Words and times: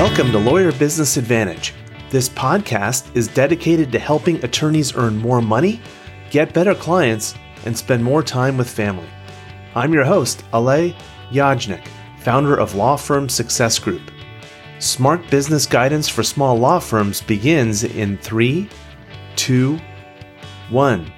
Welcome 0.00 0.32
to 0.32 0.38
Lawyer 0.38 0.72
Business 0.72 1.16
Advantage. 1.16 1.74
This 2.10 2.28
podcast 2.28 3.14
is 3.14 3.28
dedicated 3.28 3.92
to 3.92 4.00
helping 4.00 4.42
attorneys 4.44 4.96
earn 4.96 5.16
more 5.16 5.40
money, 5.40 5.80
get 6.30 6.52
better 6.52 6.74
clients, 6.74 7.36
and 7.66 7.78
spend 7.78 8.02
more 8.02 8.24
time 8.24 8.56
with 8.56 8.68
family. 8.68 9.08
I'm 9.76 9.92
your 9.92 10.02
host, 10.02 10.42
Alay 10.52 10.96
Yajnik, 11.30 11.86
founder 12.18 12.56
of 12.56 12.74
Law 12.74 12.96
Firm 12.96 13.28
Success 13.28 13.78
Group. 13.78 14.10
Smart 14.80 15.30
business 15.30 15.64
guidance 15.64 16.08
for 16.08 16.24
small 16.24 16.58
law 16.58 16.80
firms 16.80 17.20
begins 17.20 17.84
in 17.84 18.18
three, 18.18 18.68
two, 19.36 19.78
one. 20.68 21.12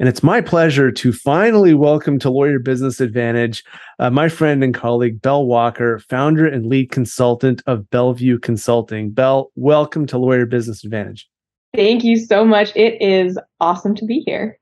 And 0.00 0.08
it's 0.08 0.22
my 0.22 0.40
pleasure 0.40 0.92
to 0.92 1.12
finally 1.12 1.74
welcome 1.74 2.20
to 2.20 2.30
Lawyer 2.30 2.60
Business 2.60 3.00
Advantage 3.00 3.64
uh, 3.98 4.08
my 4.08 4.28
friend 4.28 4.62
and 4.62 4.72
colleague, 4.72 5.20
Belle 5.20 5.44
Walker, 5.44 5.98
founder 5.98 6.46
and 6.46 6.66
lead 6.66 6.92
consultant 6.92 7.62
of 7.66 7.90
Bellevue 7.90 8.38
Consulting. 8.38 9.10
Belle, 9.10 9.50
welcome 9.56 10.06
to 10.06 10.16
Lawyer 10.16 10.46
Business 10.46 10.84
Advantage. 10.84 11.28
Thank 11.74 12.04
you 12.04 12.16
so 12.16 12.44
much. 12.44 12.70
It 12.76 13.02
is 13.02 13.40
awesome 13.58 13.96
to 13.96 14.04
be 14.04 14.22
here. 14.24 14.60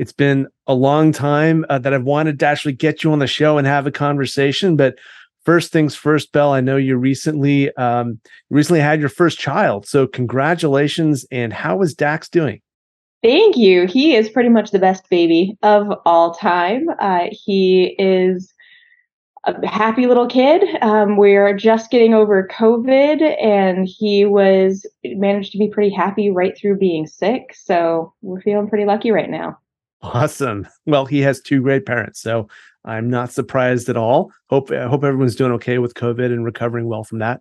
It's 0.00 0.12
been 0.12 0.48
a 0.66 0.74
long 0.74 1.12
time 1.12 1.64
uh, 1.70 1.78
that 1.78 1.94
I've 1.94 2.02
wanted 2.02 2.40
to 2.40 2.46
actually 2.46 2.72
get 2.72 3.04
you 3.04 3.12
on 3.12 3.20
the 3.20 3.28
show 3.28 3.58
and 3.58 3.68
have 3.68 3.86
a 3.86 3.92
conversation. 3.92 4.74
But 4.74 4.96
first 5.44 5.70
things 5.70 5.94
first, 5.94 6.32
Belle, 6.32 6.54
I 6.54 6.60
know 6.60 6.76
you 6.76 6.96
recently 6.96 7.72
um, 7.76 8.18
recently 8.50 8.80
had 8.80 8.98
your 8.98 9.10
first 9.10 9.38
child. 9.38 9.86
So 9.86 10.08
congratulations. 10.08 11.24
And 11.30 11.52
how 11.52 11.82
is 11.82 11.94
Dax 11.94 12.28
doing? 12.28 12.62
Thank 13.22 13.56
you. 13.56 13.86
He 13.86 14.16
is 14.16 14.28
pretty 14.28 14.48
much 14.48 14.72
the 14.72 14.80
best 14.80 15.08
baby 15.08 15.56
of 15.62 15.92
all 16.04 16.34
time. 16.34 16.88
Uh, 16.98 17.26
he 17.30 17.94
is 17.98 18.52
a 19.44 19.66
happy 19.66 20.06
little 20.06 20.26
kid. 20.26 20.62
Um, 20.82 21.16
we're 21.16 21.56
just 21.56 21.90
getting 21.90 22.14
over 22.14 22.48
COVID, 22.48 23.40
and 23.40 23.86
he 23.86 24.24
was 24.24 24.86
managed 25.04 25.52
to 25.52 25.58
be 25.58 25.68
pretty 25.68 25.90
happy 25.90 26.30
right 26.30 26.56
through 26.56 26.78
being 26.78 27.06
sick. 27.06 27.54
So 27.54 28.12
we're 28.22 28.40
feeling 28.40 28.68
pretty 28.68 28.84
lucky 28.84 29.10
right 29.10 29.30
now. 29.30 29.58
Awesome. 30.02 30.66
Well, 30.86 31.06
he 31.06 31.20
has 31.20 31.40
two 31.40 31.62
great 31.62 31.86
parents, 31.86 32.20
so 32.20 32.48
I'm 32.84 33.08
not 33.08 33.30
surprised 33.30 33.88
at 33.88 33.96
all. 33.96 34.32
Hope 34.50 34.72
I 34.72 34.88
hope 34.88 35.04
everyone's 35.04 35.36
doing 35.36 35.52
okay 35.52 35.78
with 35.78 35.94
COVID 35.94 36.26
and 36.26 36.44
recovering 36.44 36.86
well 36.86 37.04
from 37.04 37.20
that. 37.20 37.40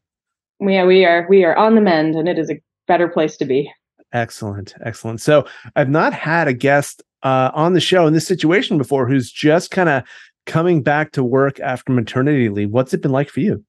Yeah, 0.60 0.86
we 0.86 1.06
are. 1.06 1.26
We 1.28 1.44
are 1.44 1.56
on 1.56 1.74
the 1.74 1.82
mend, 1.82 2.16
and 2.16 2.30
it 2.30 2.38
is 2.38 2.52
a 2.52 2.62
better 2.88 3.08
place 3.08 3.36
to 3.38 3.46
be. 3.46 3.72
Excellent, 4.14 4.76
excellent. 4.84 5.22
So 5.22 5.46
I've 5.76 5.90
not 5.90 6.14
had 6.14 6.48
a 6.48 6.54
guest 6.54 7.02
uh, 7.24 7.52
on 7.54 7.74
the 7.74 7.80
show 7.80 8.08
in 8.08 8.14
this 8.14 8.28
situation 8.28 8.78
before 8.78 9.08
who's 9.08 9.32
just 9.32 9.72
kind 9.72 9.90
of 9.90 10.04
coming 10.46 10.82
back 10.82 11.12
to 11.14 11.24
work 11.24 11.60
after 11.60 11.92
maternity 11.94 12.50
leave. 12.50 12.72
What's 12.72 12.94
it 12.94 13.02
been 13.02 13.12
like 13.12 13.30
for 13.30 13.40
you? 13.40 13.64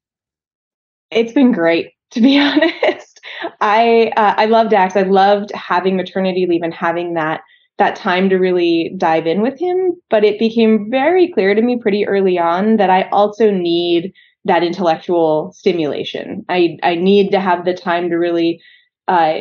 It's 1.11 1.33
been 1.33 1.53
great, 1.53 1.93
to 2.13 2.21
be 2.21 2.39
honest. 2.41 3.21
I 3.61 4.13
uh, 4.17 4.35
I 4.37 4.47
loved 4.47 4.71
Dax. 4.71 4.97
I 4.97 5.03
loved 5.03 5.53
having 5.55 5.97
maternity 5.97 6.47
leave 6.47 6.63
and 6.63 6.75
having 6.75 7.15
that 7.15 7.43
that 7.79 7.97
time 7.97 8.29
to 8.29 8.37
really 8.37 8.95
dive 8.97 9.27
in 9.27 9.43
with 9.43 9.59
him. 9.59 9.95
But 10.11 10.25
it 10.25 10.39
became 10.39 10.91
very 10.91 11.31
clear 11.31 11.55
to 11.55 11.63
me 11.63 11.79
pretty 11.79 12.07
early 12.07 12.39
on 12.39 12.77
that 12.77 12.91
I 12.91 13.09
also 13.11 13.51
need 13.51 14.13
that 14.45 14.65
intellectual 14.65 15.53
stimulation. 15.53 16.45
I 16.49 16.79
I 16.83 16.97
need 16.97 17.31
to 17.31 17.41
have 17.41 17.65
the 17.65 17.75
time 17.75 18.09
to 18.11 18.17
really 18.17 18.61
uh, 19.09 19.41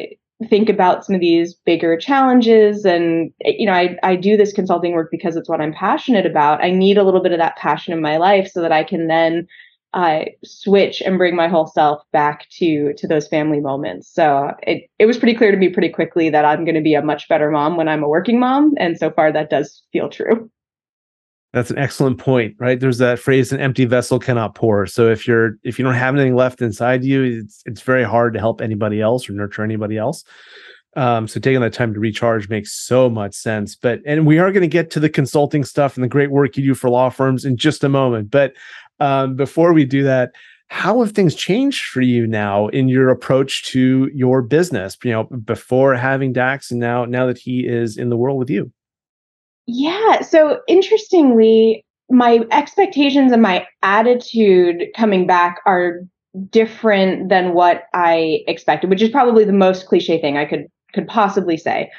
think 0.49 0.69
about 0.69 1.05
some 1.05 1.15
of 1.15 1.21
these 1.21 1.53
bigger 1.65 1.97
challenges 1.97 2.85
and 2.85 3.31
you 3.41 3.65
know 3.65 3.73
I, 3.73 3.97
I 4.03 4.15
do 4.15 4.37
this 4.37 4.53
consulting 4.53 4.93
work 4.93 5.09
because 5.11 5.35
it's 5.35 5.49
what 5.49 5.61
i'm 5.61 5.73
passionate 5.73 6.25
about. 6.25 6.63
I 6.63 6.71
need 6.71 6.97
a 6.97 7.03
little 7.03 7.21
bit 7.21 7.31
of 7.31 7.39
that 7.39 7.57
passion 7.57 7.93
in 7.93 8.01
my 8.01 8.17
life 8.17 8.49
so 8.51 8.61
that 8.61 8.71
i 8.71 8.83
can 8.83 9.07
then 9.07 9.47
uh, 9.93 10.21
switch 10.45 11.01
and 11.01 11.17
bring 11.17 11.35
my 11.35 11.49
whole 11.49 11.67
self 11.67 12.01
back 12.13 12.47
to 12.49 12.93
to 12.93 13.07
those 13.07 13.27
family 13.27 13.59
moments. 13.59 14.07
So 14.13 14.53
it, 14.63 14.89
it 14.99 15.05
was 15.05 15.17
pretty 15.17 15.35
clear 15.35 15.51
to 15.51 15.57
me 15.57 15.67
pretty 15.67 15.89
quickly 15.89 16.29
that 16.29 16.45
i'm 16.45 16.63
going 16.63 16.75
to 16.75 16.81
be 16.81 16.93
a 16.93 17.01
much 17.01 17.27
better 17.27 17.51
mom 17.51 17.75
when 17.75 17.89
i'm 17.89 18.03
a 18.03 18.07
working 18.07 18.39
mom 18.39 18.73
and 18.77 18.97
so 18.97 19.11
far 19.11 19.31
that 19.31 19.49
does 19.49 19.83
feel 19.91 20.09
true 20.09 20.49
that's 21.53 21.69
an 21.69 21.77
excellent 21.77 22.17
point, 22.17 22.55
right? 22.59 22.79
There's 22.79 22.99
that 22.99 23.19
phrase, 23.19 23.51
an 23.51 23.59
empty 23.59 23.85
vessel 23.85 24.19
cannot 24.19 24.55
pour. 24.55 24.87
So 24.87 25.09
if 25.09 25.27
you're 25.27 25.57
if 25.63 25.77
you 25.77 25.83
don't 25.83 25.95
have 25.95 26.15
anything 26.15 26.35
left 26.35 26.61
inside 26.61 27.03
you, 27.03 27.23
it's 27.23 27.61
it's 27.65 27.81
very 27.81 28.03
hard 28.03 28.33
to 28.33 28.39
help 28.39 28.61
anybody 28.61 29.01
else 29.01 29.29
or 29.29 29.33
nurture 29.33 29.63
anybody 29.63 29.97
else. 29.97 30.23
Um, 30.95 31.27
so 31.27 31.39
taking 31.39 31.61
that 31.61 31.73
time 31.73 31.93
to 31.93 31.99
recharge 31.99 32.49
makes 32.49 32.73
so 32.73 33.09
much 33.09 33.33
sense. 33.33 33.75
But 33.75 33.99
and 34.05 34.25
we 34.25 34.39
are 34.39 34.51
going 34.51 34.61
to 34.61 34.67
get 34.67 34.91
to 34.91 34.99
the 34.99 35.09
consulting 35.09 35.63
stuff 35.65 35.95
and 35.95 36.03
the 36.03 36.09
great 36.09 36.31
work 36.31 36.55
you 36.55 36.63
do 36.63 36.73
for 36.73 36.89
law 36.89 37.09
firms 37.09 37.43
in 37.43 37.57
just 37.57 37.83
a 37.83 37.89
moment. 37.89 38.31
But 38.31 38.53
um, 38.99 39.35
before 39.35 39.73
we 39.73 39.83
do 39.83 40.03
that, 40.03 40.31
how 40.69 41.01
have 41.01 41.11
things 41.11 41.35
changed 41.35 41.85
for 41.85 41.99
you 41.99 42.25
now 42.25 42.69
in 42.69 42.87
your 42.87 43.09
approach 43.09 43.65
to 43.71 44.09
your 44.13 44.41
business? 44.41 44.97
You 45.03 45.11
know, 45.11 45.23
before 45.23 45.95
having 45.95 46.31
Dax 46.31 46.71
and 46.71 46.79
now 46.79 47.03
now 47.03 47.25
that 47.25 47.37
he 47.37 47.67
is 47.67 47.97
in 47.97 48.09
the 48.09 48.17
world 48.17 48.39
with 48.39 48.49
you. 48.49 48.71
Yeah. 49.67 50.21
So 50.21 50.61
interestingly, 50.67 51.85
my 52.09 52.41
expectations 52.51 53.31
and 53.31 53.41
my 53.41 53.65
attitude 53.83 54.85
coming 54.95 55.25
back 55.27 55.59
are 55.65 56.01
different 56.49 57.29
than 57.29 57.53
what 57.53 57.83
I 57.93 58.43
expected, 58.47 58.89
which 58.89 59.01
is 59.01 59.09
probably 59.09 59.43
the 59.45 59.53
most 59.53 59.87
cliche 59.87 60.19
thing 60.19 60.37
I 60.37 60.45
could 60.45 60.67
could 60.93 61.07
possibly 61.07 61.57
say. 61.57 61.89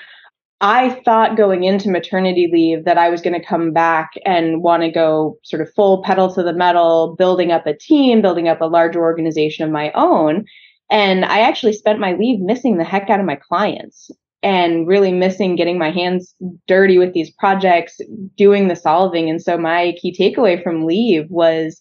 I 0.61 0.91
thought 1.05 1.37
going 1.37 1.65
into 1.65 1.91
maternity 1.91 2.49
leave 2.53 2.85
that 2.85 2.97
I 2.97 3.09
was 3.09 3.21
going 3.21 3.39
to 3.39 3.45
come 3.45 3.73
back 3.73 4.13
and 4.25 4.63
want 4.63 4.85
to 4.85 4.91
go 4.91 5.37
sort 5.43 5.61
of 5.61 5.73
full 5.75 6.03
pedal 6.03 6.33
to 6.35 6.43
the 6.43 6.53
metal, 6.53 7.17
building 7.19 7.51
up 7.51 7.67
a 7.67 7.77
team, 7.77 8.23
building 8.23 8.49
up 8.49 8.61
a 8.61 8.67
larger 8.67 9.01
organization 9.01 9.65
of 9.65 9.73
my 9.73 9.91
own. 9.93 10.45
And 10.89 11.25
I 11.25 11.41
actually 11.41 11.73
spent 11.73 11.99
my 11.99 12.13
leave 12.13 12.39
missing 12.39 12.77
the 12.77 12.85
heck 12.85 13.11
out 13.11 13.19
of 13.19 13.27
my 13.27 13.35
clients 13.35 14.11
and 14.43 14.87
really 14.87 15.13
missing 15.13 15.57
getting 15.57 15.79
my 15.79 15.91
hands 15.91 16.35
dirty 16.67 16.99
with 16.99 17.13
these 17.13 17.31
projects, 17.31 18.01
doing 18.37 18.69
the 18.69 18.77
solving. 18.77 19.31
And 19.31 19.41
so 19.41 19.57
my 19.57 19.95
key 20.01 20.15
takeaway 20.19 20.63
from 20.63 20.85
leave 20.85 21.31
was 21.31 21.81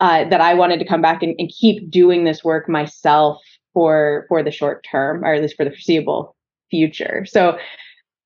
uh, 0.00 0.28
that 0.28 0.40
I 0.40 0.54
wanted 0.54 0.78
to 0.80 0.84
come 0.86 1.00
back 1.00 1.22
and, 1.22 1.34
and 1.38 1.48
keep 1.48 1.88
doing 1.88 2.24
this 2.24 2.42
work 2.42 2.68
myself 2.68 3.40
for 3.72 4.26
for 4.28 4.42
the 4.42 4.50
short 4.50 4.84
term, 4.90 5.24
or 5.24 5.32
at 5.32 5.40
least 5.40 5.56
for 5.56 5.64
the 5.64 5.70
foreseeable 5.70 6.36
future. 6.70 7.24
So 7.24 7.56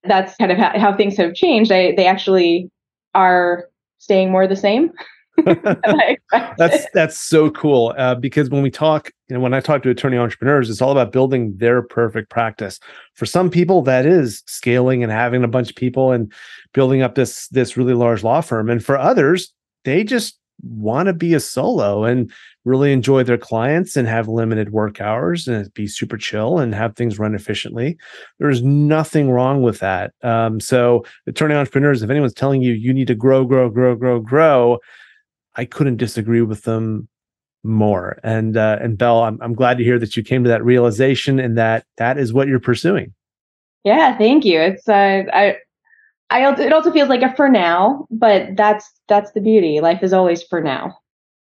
that's 0.04 0.36
kind 0.36 0.50
of 0.52 0.58
how, 0.58 0.78
how 0.78 0.96
things 0.96 1.16
have 1.16 1.34
changed. 1.34 1.70
I, 1.70 1.94
they 1.94 2.06
actually 2.06 2.70
are 3.14 3.66
staying 3.98 4.30
more 4.30 4.46
the 4.46 4.56
same. 4.56 4.90
that's 6.56 6.86
that's 6.94 7.20
so 7.20 7.50
cool 7.50 7.94
uh, 7.98 8.14
because 8.14 8.48
when 8.48 8.62
we 8.62 8.70
talk, 8.70 9.10
you 9.28 9.34
know, 9.34 9.40
when 9.40 9.54
I 9.54 9.60
talk 9.60 9.82
to 9.82 9.90
attorney 9.90 10.16
entrepreneurs, 10.16 10.70
it's 10.70 10.80
all 10.80 10.92
about 10.92 11.12
building 11.12 11.56
their 11.56 11.82
perfect 11.82 12.30
practice. 12.30 12.78
For 13.14 13.26
some 13.26 13.50
people, 13.50 13.82
that 13.82 14.06
is 14.06 14.42
scaling 14.46 15.02
and 15.02 15.10
having 15.10 15.42
a 15.42 15.48
bunch 15.48 15.70
of 15.70 15.76
people 15.76 16.12
and 16.12 16.32
building 16.72 17.02
up 17.02 17.16
this 17.16 17.48
this 17.48 17.76
really 17.76 17.94
large 17.94 18.22
law 18.22 18.40
firm. 18.40 18.70
And 18.70 18.84
for 18.84 18.96
others, 18.96 19.52
they 19.84 20.04
just 20.04 20.38
want 20.62 21.06
to 21.06 21.12
be 21.12 21.34
a 21.34 21.40
solo 21.40 22.04
and 22.04 22.30
really 22.64 22.92
enjoy 22.92 23.22
their 23.22 23.38
clients 23.38 23.96
and 23.96 24.08
have 24.08 24.28
limited 24.28 24.70
work 24.70 25.00
hours 25.00 25.46
and 25.46 25.72
be 25.74 25.86
super 25.86 26.16
chill 26.16 26.58
and 26.58 26.74
have 26.74 26.96
things 26.96 27.18
run 27.18 27.34
efficiently. 27.34 27.96
There's 28.38 28.62
nothing 28.62 29.30
wrong 29.30 29.62
with 29.62 29.80
that. 29.80 30.12
Um, 30.22 30.60
so, 30.60 31.04
attorney 31.26 31.54
entrepreneurs, 31.54 32.02
if 32.02 32.10
anyone's 32.10 32.34
telling 32.34 32.62
you 32.62 32.72
you 32.72 32.94
need 32.94 33.08
to 33.08 33.14
grow, 33.14 33.44
grow, 33.44 33.68
grow, 33.70 33.96
grow, 33.96 34.20
grow, 34.20 34.78
I 35.56 35.64
couldn't 35.64 35.96
disagree 35.96 36.42
with 36.42 36.62
them 36.62 37.08
more. 37.66 38.18
And 38.22 38.56
uh, 38.56 38.78
and 38.80 38.96
Belle, 38.96 39.22
I'm 39.22 39.38
I'm 39.42 39.54
glad 39.54 39.78
to 39.78 39.84
hear 39.84 39.98
that 39.98 40.16
you 40.16 40.22
came 40.22 40.44
to 40.44 40.48
that 40.48 40.64
realization 40.64 41.38
and 41.38 41.56
that 41.58 41.84
that 41.98 42.18
is 42.18 42.32
what 42.32 42.48
you're 42.48 42.60
pursuing. 42.60 43.12
Yeah, 43.84 44.16
thank 44.16 44.44
you. 44.44 44.60
It's 44.60 44.88
uh, 44.88 45.24
I 45.32 45.56
I 46.30 46.52
it 46.60 46.72
also 46.72 46.90
feels 46.90 47.08
like 47.08 47.22
a 47.22 47.34
for 47.34 47.48
now, 47.48 48.06
but 48.10 48.56
that's 48.56 48.90
that's 49.08 49.32
the 49.32 49.40
beauty. 49.40 49.80
Life 49.80 50.02
is 50.02 50.12
always 50.12 50.42
for 50.42 50.60
now. 50.60 50.98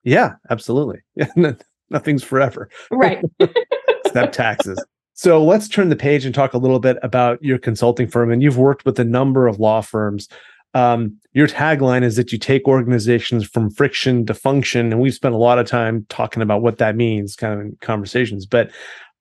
Yeah, 0.03 0.33
absolutely. 0.49 0.99
Nothing's 1.89 2.23
forever. 2.23 2.69
Right. 2.91 3.23
Except 4.05 4.33
taxes. 4.33 4.83
So 5.13 5.43
let's 5.43 5.67
turn 5.67 5.89
the 5.89 5.95
page 5.95 6.25
and 6.25 6.35
talk 6.35 6.53
a 6.53 6.57
little 6.57 6.79
bit 6.79 6.97
about 7.01 7.41
your 7.43 7.57
consulting 7.57 8.07
firm. 8.07 8.31
And 8.31 8.43
you've 8.43 8.57
worked 8.57 8.85
with 8.85 8.99
a 8.99 9.03
number 9.03 9.47
of 9.47 9.59
law 9.59 9.81
firms 9.81 10.27
um, 10.73 11.17
your 11.33 11.47
tagline 11.47 12.03
is 12.03 12.15
that 12.17 12.31
you 12.31 12.37
take 12.37 12.67
organizations 12.67 13.47
from 13.47 13.69
friction 13.69 14.25
to 14.25 14.33
function 14.33 14.91
and 14.91 15.01
we've 15.01 15.13
spent 15.13 15.33
a 15.33 15.37
lot 15.37 15.59
of 15.59 15.67
time 15.67 16.05
talking 16.09 16.41
about 16.41 16.61
what 16.61 16.77
that 16.77 16.95
means 16.95 17.35
kind 17.35 17.53
of 17.53 17.59
in 17.59 17.77
conversations 17.81 18.45
but 18.45 18.69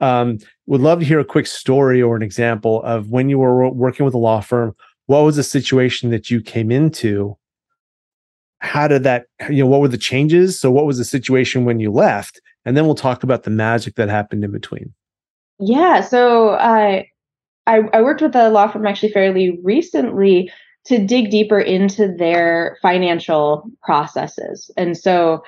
um, 0.00 0.38
would 0.66 0.82
love 0.82 0.98
to 1.00 1.06
hear 1.06 1.20
a 1.20 1.24
quick 1.24 1.46
story 1.46 2.02
or 2.02 2.16
an 2.16 2.22
example 2.22 2.82
of 2.82 3.10
when 3.10 3.28
you 3.28 3.38
were 3.38 3.70
working 3.70 4.04
with 4.04 4.14
a 4.14 4.18
law 4.18 4.40
firm 4.40 4.74
what 5.06 5.20
was 5.20 5.36
the 5.36 5.42
situation 5.42 6.10
that 6.10 6.30
you 6.30 6.40
came 6.40 6.70
into? 6.70 7.36
How 8.58 8.88
did 8.88 9.04
that 9.04 9.26
you 9.48 9.62
know 9.62 9.66
what 9.66 9.80
were 9.80 9.88
the 9.88 9.98
changes? 9.98 10.58
So 10.58 10.70
what 10.70 10.86
was 10.86 10.98
the 10.98 11.04
situation 11.04 11.64
when 11.64 11.80
you 11.80 11.90
left? 11.90 12.40
And 12.64 12.76
then 12.76 12.84
we'll 12.84 12.96
talk 12.96 13.22
about 13.22 13.44
the 13.44 13.50
magic 13.50 13.94
that 13.94 14.08
happened 14.08 14.44
in 14.44 14.52
between. 14.52 14.92
Yeah 15.58 16.00
so 16.00 16.50
uh, 16.50 17.02
I, 17.66 17.78
I 17.92 18.02
worked 18.02 18.22
with 18.22 18.36
a 18.36 18.50
law 18.50 18.68
firm 18.68 18.86
actually 18.86 19.12
fairly 19.12 19.58
recently 19.62 20.50
to 20.86 21.04
dig 21.04 21.30
deeper 21.30 21.60
into 21.60 22.14
their 22.16 22.78
financial 22.80 23.68
processes. 23.82 24.70
And 24.76 24.96
so 24.96 25.42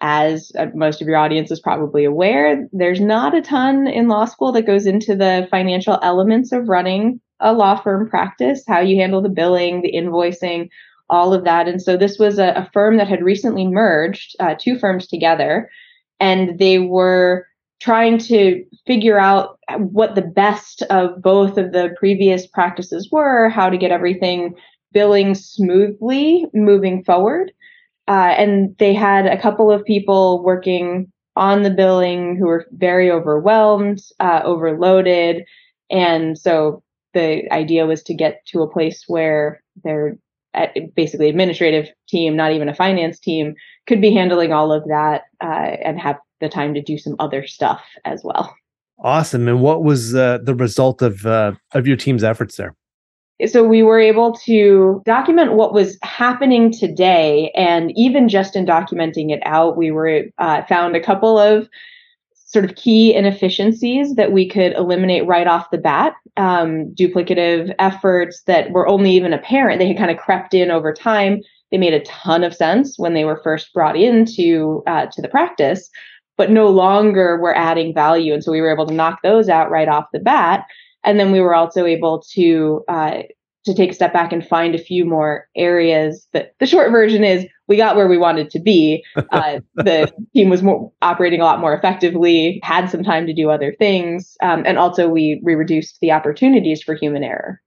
as 0.00 0.52
uh, 0.58 0.66
most 0.74 1.00
of 1.00 1.08
your 1.08 1.16
audience 1.16 1.50
is 1.50 1.60
probably 1.60 2.04
aware, 2.04 2.68
there's 2.72 3.00
not 3.00 3.34
a 3.34 3.40
ton 3.40 3.86
in 3.86 4.08
law 4.08 4.26
school 4.26 4.52
that 4.52 4.66
goes 4.66 4.86
into 4.86 5.16
the 5.16 5.48
financial 5.50 5.98
elements 6.02 6.52
of 6.52 6.68
running 6.68 7.20
a 7.40 7.52
law 7.52 7.80
firm 7.80 8.08
practice, 8.08 8.62
how 8.66 8.80
you 8.80 8.96
handle 8.96 9.22
the 9.22 9.28
billing, 9.28 9.82
the 9.82 9.92
invoicing, 9.92 10.68
all 11.08 11.32
of 11.32 11.44
that. 11.44 11.68
And 11.68 11.80
so 11.80 11.96
this 11.96 12.18
was 12.18 12.38
a, 12.38 12.48
a 12.48 12.70
firm 12.72 12.96
that 12.96 13.08
had 13.08 13.22
recently 13.22 13.66
merged 13.66 14.36
uh, 14.40 14.54
two 14.58 14.78
firms 14.78 15.06
together, 15.06 15.70
and 16.20 16.58
they 16.58 16.78
were 16.78 17.46
trying 17.80 18.18
to 18.18 18.64
figure 18.86 19.18
out 19.18 19.58
what 19.78 20.14
the 20.14 20.22
best 20.22 20.82
of 20.82 21.20
both 21.20 21.58
of 21.58 21.72
the 21.72 21.94
previous 21.98 22.46
practices 22.46 23.10
were, 23.12 23.48
how 23.50 23.68
to 23.68 23.76
get 23.76 23.90
everything 23.90 24.54
billing 24.92 25.34
smoothly 25.34 26.46
moving 26.54 27.04
forward. 27.04 27.52
Uh, 28.08 28.34
and 28.38 28.76
they 28.78 28.94
had 28.94 29.26
a 29.26 29.40
couple 29.40 29.70
of 29.70 29.84
people 29.84 30.42
working 30.44 31.10
on 31.34 31.62
the 31.62 31.70
billing 31.70 32.36
who 32.36 32.46
were 32.46 32.66
very 32.72 33.10
overwhelmed, 33.10 34.00
uh, 34.20 34.40
overloaded. 34.44 35.44
And 35.90 36.38
so 36.38 36.82
the 37.14 37.50
idea 37.52 37.86
was 37.86 38.02
to 38.04 38.14
get 38.14 38.44
to 38.46 38.62
a 38.62 38.70
place 38.70 39.04
where 39.06 39.62
their 39.84 40.18
basically 40.94 41.28
administrative 41.28 41.88
team, 42.08 42.36
not 42.36 42.52
even 42.52 42.68
a 42.68 42.74
finance 42.74 43.18
team, 43.18 43.54
could 43.86 44.00
be 44.00 44.12
handling 44.12 44.52
all 44.52 44.72
of 44.72 44.84
that 44.84 45.22
uh, 45.42 45.76
and 45.84 46.00
have 46.00 46.16
the 46.40 46.48
time 46.48 46.74
to 46.74 46.82
do 46.82 46.98
some 46.98 47.16
other 47.18 47.46
stuff 47.46 47.82
as 48.04 48.22
well. 48.24 48.54
Awesome. 48.98 49.46
And 49.48 49.60
what 49.60 49.84
was 49.84 50.14
uh, 50.14 50.38
the 50.42 50.54
result 50.54 51.02
of 51.02 51.26
uh, 51.26 51.52
of 51.74 51.86
your 51.86 51.96
team's 51.96 52.24
efforts 52.24 52.56
there? 52.56 52.74
So 53.44 53.62
we 53.62 53.82
were 53.82 53.98
able 53.98 54.32
to 54.46 55.02
document 55.04 55.52
what 55.52 55.74
was 55.74 55.98
happening 56.02 56.72
today, 56.72 57.52
and 57.54 57.92
even 57.94 58.30
just 58.30 58.56
in 58.56 58.64
documenting 58.64 59.30
it 59.30 59.42
out, 59.44 59.76
we 59.76 59.90
were 59.90 60.22
uh, 60.38 60.62
found 60.62 60.96
a 60.96 61.02
couple 61.02 61.38
of 61.38 61.68
sort 62.32 62.64
of 62.64 62.76
key 62.76 63.12
inefficiencies 63.12 64.14
that 64.14 64.32
we 64.32 64.48
could 64.48 64.72
eliminate 64.72 65.26
right 65.26 65.46
off 65.46 65.70
the 65.70 65.76
bat. 65.76 66.14
Um, 66.38 66.94
duplicative 66.94 67.74
efforts 67.78 68.42
that 68.46 68.70
were 68.70 68.88
only 68.88 69.12
even 69.12 69.34
apparent; 69.34 69.80
they 69.80 69.88
had 69.88 69.98
kind 69.98 70.10
of 70.10 70.16
crept 70.16 70.54
in 70.54 70.70
over 70.70 70.94
time. 70.94 71.42
They 71.70 71.76
made 71.78 71.92
a 71.92 72.04
ton 72.04 72.42
of 72.42 72.54
sense 72.54 72.98
when 72.98 73.12
they 73.12 73.26
were 73.26 73.40
first 73.44 73.70
brought 73.74 73.96
into 73.96 74.82
uh, 74.86 75.06
to 75.12 75.20
the 75.20 75.28
practice, 75.28 75.90
but 76.38 76.50
no 76.50 76.68
longer 76.68 77.38
were 77.38 77.54
adding 77.54 77.92
value, 77.92 78.32
and 78.32 78.42
so 78.42 78.50
we 78.50 78.62
were 78.62 78.72
able 78.72 78.86
to 78.86 78.94
knock 78.94 79.20
those 79.22 79.50
out 79.50 79.70
right 79.70 79.88
off 79.88 80.06
the 80.14 80.20
bat 80.20 80.64
and 81.06 81.18
then 81.18 81.32
we 81.32 81.40
were 81.40 81.54
also 81.54 81.86
able 81.86 82.22
to 82.32 82.84
uh, 82.88 83.22
to 83.64 83.74
take 83.74 83.90
a 83.90 83.94
step 83.94 84.12
back 84.12 84.32
and 84.32 84.46
find 84.46 84.74
a 84.74 84.78
few 84.78 85.04
more 85.04 85.48
areas 85.56 86.28
that 86.32 86.52
the 86.60 86.66
short 86.66 86.90
version 86.90 87.24
is 87.24 87.46
we 87.68 87.76
got 87.76 87.96
where 87.96 88.06
we 88.06 88.18
wanted 88.18 88.50
to 88.50 88.60
be. 88.60 89.04
Uh, 89.32 89.60
the 89.74 90.10
team 90.34 90.48
was 90.48 90.62
more 90.62 90.90
operating 91.02 91.40
a 91.40 91.44
lot 91.44 91.60
more 91.60 91.74
effectively 91.74 92.60
had 92.62 92.88
some 92.88 93.02
time 93.02 93.26
to 93.26 93.34
do 93.34 93.50
other 93.50 93.74
things 93.78 94.36
um, 94.40 94.62
and 94.64 94.78
also 94.78 95.08
we 95.08 95.40
we 95.42 95.54
reduced 95.54 95.98
the 96.00 96.12
opportunities 96.12 96.82
for 96.82 96.94
human 96.94 97.22
error. 97.22 97.60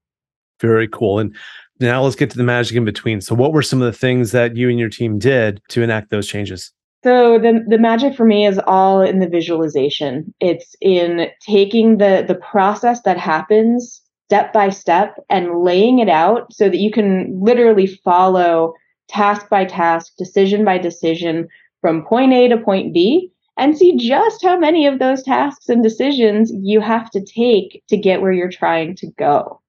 Very 0.62 0.88
cool. 0.88 1.20
And 1.20 1.36
now 1.80 2.02
let's 2.02 2.16
get 2.16 2.32
to 2.32 2.38
the 2.38 2.44
magic 2.44 2.76
in 2.76 2.86
between. 2.86 3.22
So 3.22 3.36
what 3.36 3.54
were 3.54 3.62
some 3.62 3.82
of 3.82 3.86
the 3.86 3.98
things 3.98 4.32
that 4.32 4.56
you 4.56 4.70
and 4.70 4.80
your 4.80 4.90
team 4.90 5.20
did 5.20 5.62
to 5.70 5.84
enact 5.84 6.10
those 6.10 6.28
changes 6.28 6.72
so 7.04 7.40
the 7.40 7.64
the 7.68 7.78
magic 7.78 8.16
for 8.16 8.26
me 8.26 8.46
is 8.46 8.60
all 8.68 9.02
in 9.02 9.20
the 9.20 9.30
visualization. 9.30 10.34
It's 10.40 10.76
in 10.82 11.28
taking 11.42 11.98
the 11.98 12.26
the 12.28 12.36
process 12.36 13.02
that 13.04 13.18
happens 13.18 14.02
step 14.28 14.54
by 14.54 14.70
step 14.70 15.16
and 15.30 15.64
laying 15.64 16.00
it 16.00 16.10
out 16.10 16.54
so 16.54 16.70
that 16.70 16.78
you 16.78 16.92
can 16.92 17.40
literally 17.42 17.88
follow 17.88 18.74
task 19.08 19.50
by 19.50 19.66
task, 19.66 20.14
decision 20.18 20.64
by 20.64 20.78
decision 20.78 21.48
from 21.82 22.06
point 22.06 22.34
A 22.34 22.48
to 22.50 22.58
point 22.58 22.94
B 22.94 23.32
and 23.58 23.78
see 23.78 23.98
just 23.98 24.44
how 24.44 24.58
many 24.58 24.86
of 24.86 25.00
those 25.00 25.24
tasks 25.24 25.68
and 25.68 25.82
decisions 25.82 26.52
you 26.62 26.80
have 26.80 27.10
to 27.12 27.26
take 27.26 27.82
to 27.88 27.98
get 27.98 28.22
where 28.22 28.32
you're 28.32 28.52
trying 28.52 28.96
to 28.98 29.08
go. 29.18 29.62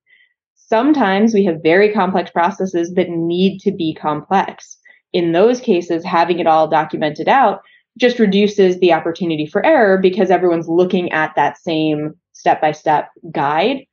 Sometimes 0.56 1.32
we 1.32 1.44
have 1.44 1.62
very 1.62 1.92
complex 1.92 2.30
processes 2.30 2.92
that 2.94 3.08
need 3.08 3.60
to 3.60 3.72
be 3.72 3.94
complex 3.94 4.79
in 5.12 5.32
those 5.32 5.60
cases, 5.60 6.04
having 6.04 6.38
it 6.38 6.46
all 6.46 6.68
documented 6.68 7.28
out 7.28 7.62
just 7.98 8.18
reduces 8.18 8.78
the 8.78 8.92
opportunity 8.92 9.46
for 9.46 9.64
error 9.64 9.98
because 9.98 10.30
everyone's 10.30 10.68
looking 10.68 11.10
at 11.12 11.32
that 11.36 11.58
same 11.58 12.14
step 12.32 12.60
by 12.60 12.72
step 12.72 13.08
guide. 13.32 13.84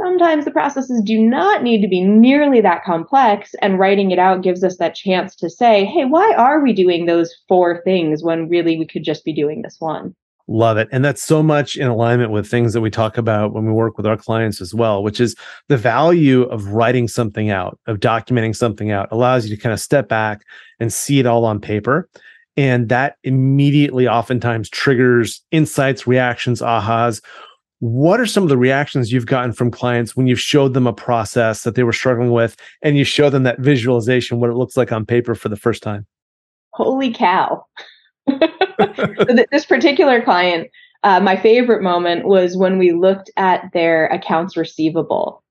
Sometimes 0.00 0.44
the 0.46 0.50
processes 0.50 1.02
do 1.04 1.20
not 1.20 1.62
need 1.62 1.82
to 1.82 1.88
be 1.88 2.00
nearly 2.00 2.62
that 2.62 2.84
complex, 2.84 3.54
and 3.60 3.78
writing 3.78 4.12
it 4.12 4.18
out 4.18 4.42
gives 4.42 4.64
us 4.64 4.78
that 4.78 4.94
chance 4.94 5.36
to 5.36 5.50
say, 5.50 5.84
hey, 5.84 6.06
why 6.06 6.32
are 6.34 6.62
we 6.62 6.72
doing 6.72 7.04
those 7.04 7.34
four 7.48 7.82
things 7.82 8.22
when 8.22 8.48
really 8.48 8.78
we 8.78 8.86
could 8.86 9.04
just 9.04 9.24
be 9.24 9.34
doing 9.34 9.60
this 9.60 9.76
one? 9.78 10.14
Love 10.52 10.78
it. 10.78 10.88
And 10.90 11.04
that's 11.04 11.22
so 11.22 11.44
much 11.44 11.76
in 11.76 11.86
alignment 11.86 12.32
with 12.32 12.50
things 12.50 12.72
that 12.72 12.80
we 12.80 12.90
talk 12.90 13.16
about 13.16 13.52
when 13.52 13.64
we 13.66 13.70
work 13.70 13.96
with 13.96 14.04
our 14.04 14.16
clients 14.16 14.60
as 14.60 14.74
well, 14.74 15.00
which 15.00 15.20
is 15.20 15.36
the 15.68 15.76
value 15.76 16.42
of 16.42 16.72
writing 16.72 17.06
something 17.06 17.50
out, 17.50 17.78
of 17.86 18.00
documenting 18.00 18.56
something 18.56 18.90
out, 18.90 19.06
allows 19.12 19.46
you 19.46 19.54
to 19.54 19.62
kind 19.62 19.72
of 19.72 19.78
step 19.78 20.08
back 20.08 20.42
and 20.80 20.92
see 20.92 21.20
it 21.20 21.26
all 21.26 21.44
on 21.44 21.60
paper. 21.60 22.08
And 22.56 22.88
that 22.88 23.14
immediately 23.22 24.08
oftentimes 24.08 24.68
triggers 24.68 25.40
insights, 25.52 26.08
reactions, 26.08 26.60
ahas. 26.60 27.22
What 27.78 28.18
are 28.18 28.26
some 28.26 28.42
of 28.42 28.48
the 28.48 28.58
reactions 28.58 29.12
you've 29.12 29.26
gotten 29.26 29.52
from 29.52 29.70
clients 29.70 30.16
when 30.16 30.26
you've 30.26 30.40
showed 30.40 30.74
them 30.74 30.88
a 30.88 30.92
process 30.92 31.62
that 31.62 31.76
they 31.76 31.84
were 31.84 31.92
struggling 31.92 32.32
with 32.32 32.56
and 32.82 32.98
you 32.98 33.04
show 33.04 33.30
them 33.30 33.44
that 33.44 33.60
visualization, 33.60 34.40
what 34.40 34.50
it 34.50 34.56
looks 34.56 34.76
like 34.76 34.90
on 34.90 35.06
paper 35.06 35.36
for 35.36 35.48
the 35.48 35.56
first 35.56 35.80
time? 35.80 36.08
Holy 36.72 37.12
cow. 37.12 37.64
So 38.96 39.24
th- 39.24 39.48
this 39.50 39.64
particular 39.64 40.22
client, 40.22 40.68
uh, 41.02 41.20
my 41.20 41.36
favorite 41.36 41.82
moment 41.82 42.26
was 42.26 42.56
when 42.56 42.78
we 42.78 42.92
looked 42.92 43.30
at 43.36 43.70
their 43.72 44.06
accounts 44.06 44.56
receivable 44.56 45.42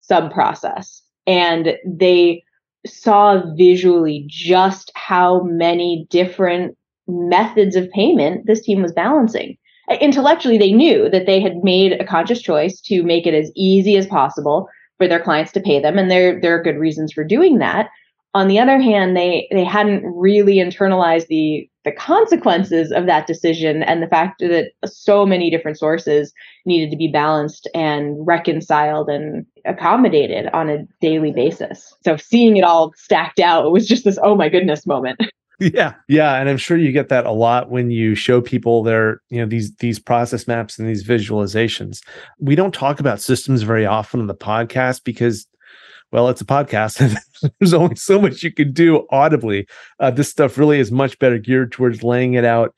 sub 0.00 0.32
process 0.32 1.02
and 1.26 1.76
they 1.86 2.42
saw 2.86 3.42
visually 3.56 4.24
just 4.28 4.90
how 4.94 5.42
many 5.42 6.06
different 6.10 6.76
methods 7.08 7.76
of 7.76 7.90
payment 7.90 8.46
this 8.46 8.62
team 8.62 8.82
was 8.82 8.92
balancing. 8.92 9.56
Intellectually, 10.00 10.58
they 10.58 10.72
knew 10.72 11.08
that 11.10 11.26
they 11.26 11.40
had 11.40 11.62
made 11.62 11.92
a 11.92 12.04
conscious 12.04 12.42
choice 12.42 12.80
to 12.80 13.02
make 13.02 13.26
it 13.26 13.34
as 13.34 13.52
easy 13.54 13.96
as 13.96 14.06
possible 14.06 14.68
for 14.98 15.06
their 15.06 15.20
clients 15.20 15.52
to 15.52 15.60
pay 15.60 15.80
them, 15.80 15.98
and 15.98 16.10
there 16.10 16.40
there 16.40 16.58
are 16.58 16.62
good 16.62 16.78
reasons 16.78 17.12
for 17.12 17.22
doing 17.22 17.58
that. 17.58 17.90
On 18.36 18.48
the 18.48 18.58
other 18.58 18.78
hand, 18.78 19.16
they 19.16 19.48
they 19.50 19.64
hadn't 19.64 20.04
really 20.04 20.56
internalized 20.56 21.26
the 21.28 21.66
the 21.86 21.92
consequences 21.92 22.92
of 22.92 23.06
that 23.06 23.26
decision 23.26 23.82
and 23.82 24.02
the 24.02 24.06
fact 24.08 24.40
that 24.40 24.72
so 24.84 25.24
many 25.24 25.48
different 25.50 25.78
sources 25.78 26.34
needed 26.66 26.90
to 26.90 26.98
be 26.98 27.08
balanced 27.08 27.66
and 27.74 28.14
reconciled 28.26 29.08
and 29.08 29.46
accommodated 29.64 30.48
on 30.52 30.68
a 30.68 30.84
daily 31.00 31.32
basis. 31.32 31.94
So 32.04 32.18
seeing 32.18 32.58
it 32.58 32.62
all 32.64 32.92
stacked 32.96 33.40
out 33.40 33.72
was 33.72 33.88
just 33.88 34.04
this 34.04 34.18
oh 34.22 34.34
my 34.34 34.50
goodness 34.50 34.86
moment. 34.86 35.18
Yeah. 35.58 35.94
Yeah, 36.06 36.34
and 36.34 36.50
I'm 36.50 36.58
sure 36.58 36.76
you 36.76 36.92
get 36.92 37.08
that 37.08 37.24
a 37.24 37.32
lot 37.32 37.70
when 37.70 37.90
you 37.90 38.14
show 38.14 38.42
people 38.42 38.82
their, 38.82 39.22
you 39.30 39.40
know, 39.40 39.46
these 39.46 39.74
these 39.76 39.98
process 39.98 40.46
maps 40.46 40.78
and 40.78 40.86
these 40.86 41.02
visualizations. 41.02 42.02
We 42.38 42.56
don't 42.56 42.74
talk 42.74 43.00
about 43.00 43.22
systems 43.22 43.62
very 43.62 43.86
often 43.86 44.20
on 44.20 44.26
the 44.26 44.34
podcast 44.34 45.02
because 45.02 45.46
well, 46.16 46.30
it's 46.30 46.40
a 46.40 46.46
podcast 46.46 47.14
there's 47.60 47.74
only 47.74 47.94
so 47.94 48.18
much 48.18 48.42
you 48.42 48.50
can 48.50 48.72
do 48.72 49.06
audibly. 49.10 49.68
Uh, 50.00 50.10
this 50.10 50.30
stuff 50.30 50.56
really 50.56 50.80
is 50.80 50.90
much 50.90 51.18
better 51.18 51.36
geared 51.36 51.70
towards 51.70 52.02
laying 52.02 52.32
it 52.32 52.44
out 52.44 52.74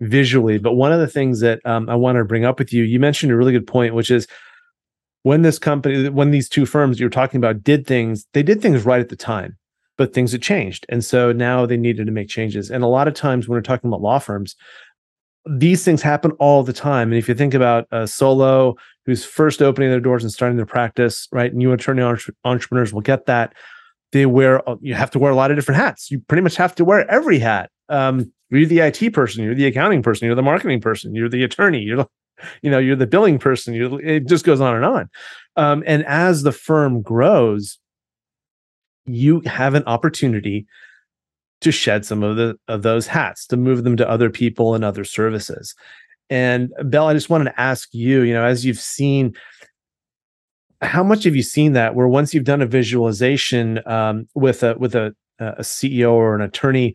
visually. 0.00 0.58
But 0.58 0.72
one 0.72 0.90
of 0.90 0.98
the 0.98 1.06
things 1.06 1.38
that 1.38 1.64
um, 1.64 1.88
I 1.88 1.94
want 1.94 2.18
to 2.18 2.24
bring 2.24 2.44
up 2.44 2.58
with 2.58 2.72
you, 2.72 2.82
you 2.82 2.98
mentioned 2.98 3.30
a 3.30 3.36
really 3.36 3.52
good 3.52 3.66
point, 3.66 3.94
which 3.94 4.10
is 4.10 4.26
when 5.22 5.42
this 5.42 5.56
company, 5.56 6.08
when 6.08 6.32
these 6.32 6.48
two 6.48 6.66
firms 6.66 6.98
you're 6.98 7.10
talking 7.10 7.38
about 7.38 7.62
did 7.62 7.86
things, 7.86 8.26
they 8.32 8.42
did 8.42 8.60
things 8.60 8.84
right 8.84 9.00
at 9.00 9.08
the 9.08 9.14
time, 9.14 9.56
but 9.96 10.12
things 10.12 10.32
had 10.32 10.42
changed. 10.42 10.84
And 10.88 11.04
so 11.04 11.30
now 11.30 11.66
they 11.66 11.76
needed 11.76 12.06
to 12.06 12.12
make 12.12 12.28
changes. 12.28 12.72
And 12.72 12.82
a 12.82 12.88
lot 12.88 13.06
of 13.06 13.14
times 13.14 13.46
when 13.46 13.54
we're 13.56 13.62
talking 13.62 13.86
about 13.86 14.02
law 14.02 14.18
firms, 14.18 14.56
these 15.46 15.84
things 15.84 16.02
happen 16.02 16.32
all 16.32 16.62
the 16.62 16.72
time. 16.72 17.08
And 17.08 17.18
if 17.18 17.28
you 17.28 17.34
think 17.34 17.54
about 17.54 17.86
a 17.90 18.06
solo 18.06 18.76
who's 19.06 19.24
first 19.24 19.62
opening 19.62 19.90
their 19.90 20.00
doors 20.00 20.22
and 20.22 20.32
starting 20.32 20.56
their 20.56 20.66
practice, 20.66 21.26
right? 21.32 21.54
New 21.54 21.72
attorney 21.72 22.02
entrepreneurs 22.44 22.92
will 22.92 23.00
get 23.00 23.26
that. 23.26 23.54
They 24.12 24.26
wear, 24.26 24.68
uh, 24.68 24.76
you 24.80 24.94
have 24.94 25.10
to 25.12 25.18
wear 25.18 25.32
a 25.32 25.36
lot 25.36 25.50
of 25.50 25.56
different 25.56 25.80
hats. 25.80 26.10
You 26.10 26.20
pretty 26.20 26.42
much 26.42 26.56
have 26.56 26.74
to 26.76 26.84
wear 26.84 27.08
every 27.10 27.38
hat. 27.38 27.70
Um, 27.88 28.32
you're 28.50 28.66
the 28.66 28.80
IT 28.80 29.12
person, 29.12 29.44
you're 29.44 29.54
the 29.54 29.66
accounting 29.66 30.02
person, 30.02 30.26
you're 30.26 30.34
the 30.34 30.42
marketing 30.42 30.80
person, 30.80 31.14
you're 31.14 31.28
the 31.28 31.44
attorney, 31.44 31.80
you're, 31.80 32.06
you 32.62 32.70
know, 32.70 32.78
you're 32.78 32.96
the 32.96 33.06
billing 33.06 33.38
person. 33.38 33.74
You, 33.74 33.98
it 33.98 34.26
just 34.26 34.44
goes 34.44 34.60
on 34.60 34.76
and 34.76 34.84
on. 34.84 35.10
Um, 35.56 35.84
and 35.86 36.04
as 36.06 36.42
the 36.42 36.52
firm 36.52 37.02
grows, 37.02 37.78
you 39.06 39.40
have 39.40 39.74
an 39.74 39.84
opportunity 39.86 40.66
to 41.60 41.72
shed 41.72 42.04
some 42.04 42.22
of 42.22 42.36
the 42.36 42.56
of 42.68 42.82
those 42.82 43.06
hats 43.06 43.46
to 43.46 43.56
move 43.56 43.84
them 43.84 43.96
to 43.96 44.08
other 44.08 44.30
people 44.30 44.74
and 44.74 44.84
other 44.84 45.04
services 45.04 45.74
and 46.28 46.72
bell 46.84 47.08
i 47.08 47.14
just 47.14 47.30
wanted 47.30 47.44
to 47.44 47.60
ask 47.60 47.88
you 47.92 48.22
you 48.22 48.32
know 48.32 48.44
as 48.44 48.64
you've 48.64 48.78
seen 48.78 49.34
how 50.82 51.02
much 51.02 51.24
have 51.24 51.36
you 51.36 51.42
seen 51.42 51.74
that 51.74 51.94
where 51.94 52.08
once 52.08 52.32
you've 52.32 52.44
done 52.44 52.62
a 52.62 52.66
visualization 52.66 53.86
um, 53.86 54.26
with 54.34 54.62
a 54.62 54.74
with 54.78 54.94
a, 54.94 55.14
a 55.38 55.62
ceo 55.62 56.12
or 56.12 56.34
an 56.34 56.40
attorney 56.40 56.94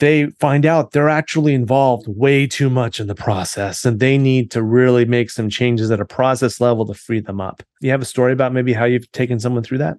they 0.00 0.26
find 0.40 0.66
out 0.66 0.90
they're 0.90 1.08
actually 1.08 1.54
involved 1.54 2.06
way 2.08 2.46
too 2.46 2.68
much 2.68 2.98
in 2.98 3.06
the 3.06 3.14
process 3.14 3.84
and 3.84 4.00
they 4.00 4.18
need 4.18 4.50
to 4.50 4.62
really 4.62 5.04
make 5.04 5.30
some 5.30 5.48
changes 5.48 5.90
at 5.90 6.00
a 6.00 6.04
process 6.04 6.60
level 6.60 6.84
to 6.84 6.94
free 6.94 7.20
them 7.20 7.40
up. 7.40 7.62
You 7.80 7.90
have 7.90 8.02
a 8.02 8.06
story 8.06 8.32
about 8.32 8.52
maybe 8.52 8.72
how 8.72 8.84
you've 8.84 9.10
taken 9.12 9.38
someone 9.38 9.62
through 9.62 9.78
that? 9.78 9.98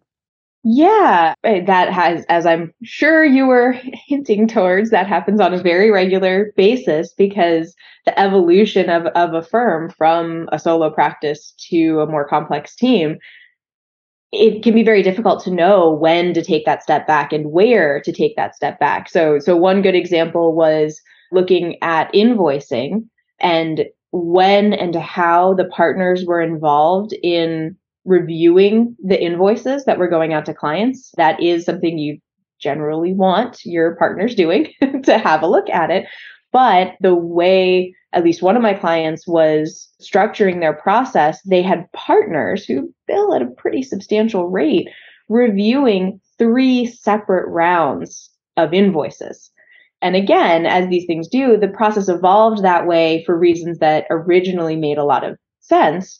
Yeah, 0.67 1.36
eh, 1.43 1.63
that 1.65 1.93
has, 1.93 2.25
as 2.27 2.48
I'm 2.48 2.74
sure 2.84 3.24
you 3.24 3.45
were 3.45 3.74
hinting 4.07 4.48
towards, 4.48 4.89
that 4.89 5.05
happens 5.05 5.39
on 5.39 5.53
a 5.53 5.62
very 5.62 5.91
regular 5.91 6.53
basis 6.57 7.13
because 7.13 7.75
the 8.05 8.19
evolution 8.19 8.89
of, 8.89 9.05
of 9.07 9.36
a 9.36 9.43
firm 9.43 9.91
from 9.91 10.50
a 10.51 10.57
solo 10.57 10.89
practice 10.89 11.53
to 11.69 12.00
a 12.00 12.07
more 12.07 12.27
complex 12.27 12.75
team, 12.75 13.19
it 14.31 14.63
can 14.63 14.74
be 14.74 14.81
very 14.81 15.03
difficult 15.03 15.43
to 15.43 15.51
know 15.51 15.91
when 15.91 16.34
to 16.34 16.43
take 16.43 16.65
that 16.65 16.81
step 16.81 17.05
back 17.05 17.31
and 17.31 17.51
where 17.51 18.01
to 18.01 18.12
take 18.12 18.36
that 18.36 18.55
step 18.55 18.79
back. 18.79 19.07
So, 19.07 19.38
so 19.38 19.55
one 19.55 19.84
good 19.84 19.95
example 19.95 20.55
was 20.55 21.00
looking 21.31 21.77
at 21.84 22.12
invoicing 22.12 23.07
and 23.39 23.86
when 24.12 24.74
and 24.74 24.95
how 24.95 25.53
the 25.53 25.65
partners 25.65 26.25
were 26.25 26.41
involved 26.41 27.13
in 27.22 27.77
reviewing 28.05 28.95
the 29.03 29.21
invoices 29.21 29.85
that 29.85 29.97
were 29.97 30.07
going 30.07 30.33
out 30.33 30.45
to 30.45 30.53
clients. 30.53 31.12
That 31.17 31.41
is 31.41 31.65
something 31.65 31.97
you 31.97 32.19
generally 32.59 33.13
want 33.13 33.65
your 33.65 33.95
partners 33.95 34.35
doing 34.35 34.71
to 35.03 35.17
have 35.17 35.43
a 35.43 35.47
look 35.47 35.69
at 35.69 35.91
it. 35.91 36.05
But 36.53 36.93
the 37.01 37.15
way 37.15 37.93
at 38.13 38.24
least 38.24 38.41
one 38.41 38.55
of 38.55 38.62
my 38.62 38.74
clients 38.74 39.27
was 39.27 39.89
structuring 40.01 40.62
their 40.62 40.74
process, 40.74 41.41
they 41.41 41.62
had 41.62 41.91
partners 41.91 42.63
who 42.63 42.93
bill 43.07 43.35
at 43.35 43.41
a 43.41 43.51
pretty 43.57 43.83
substantial 43.83 44.47
rate 44.47 44.88
reviewing 45.27 46.21
three 46.38 46.85
separate 46.85 47.47
rounds 47.50 48.29
of 48.55 48.74
invoices. 48.74 49.51
And 50.01 50.15
again, 50.15 50.65
as 50.65 50.88
these 50.88 51.05
things 51.05 51.27
do, 51.27 51.57
the 51.57 51.67
process 51.67 52.07
evolved 52.07 52.63
that 52.63 52.88
way 52.88 53.24
for 53.25 53.38
reasons 53.38 53.79
that 53.79 54.05
originally 54.09 54.75
made 54.75 54.97
a 54.97 55.03
lot 55.03 55.24
of 55.24 55.38
sense 55.59 56.19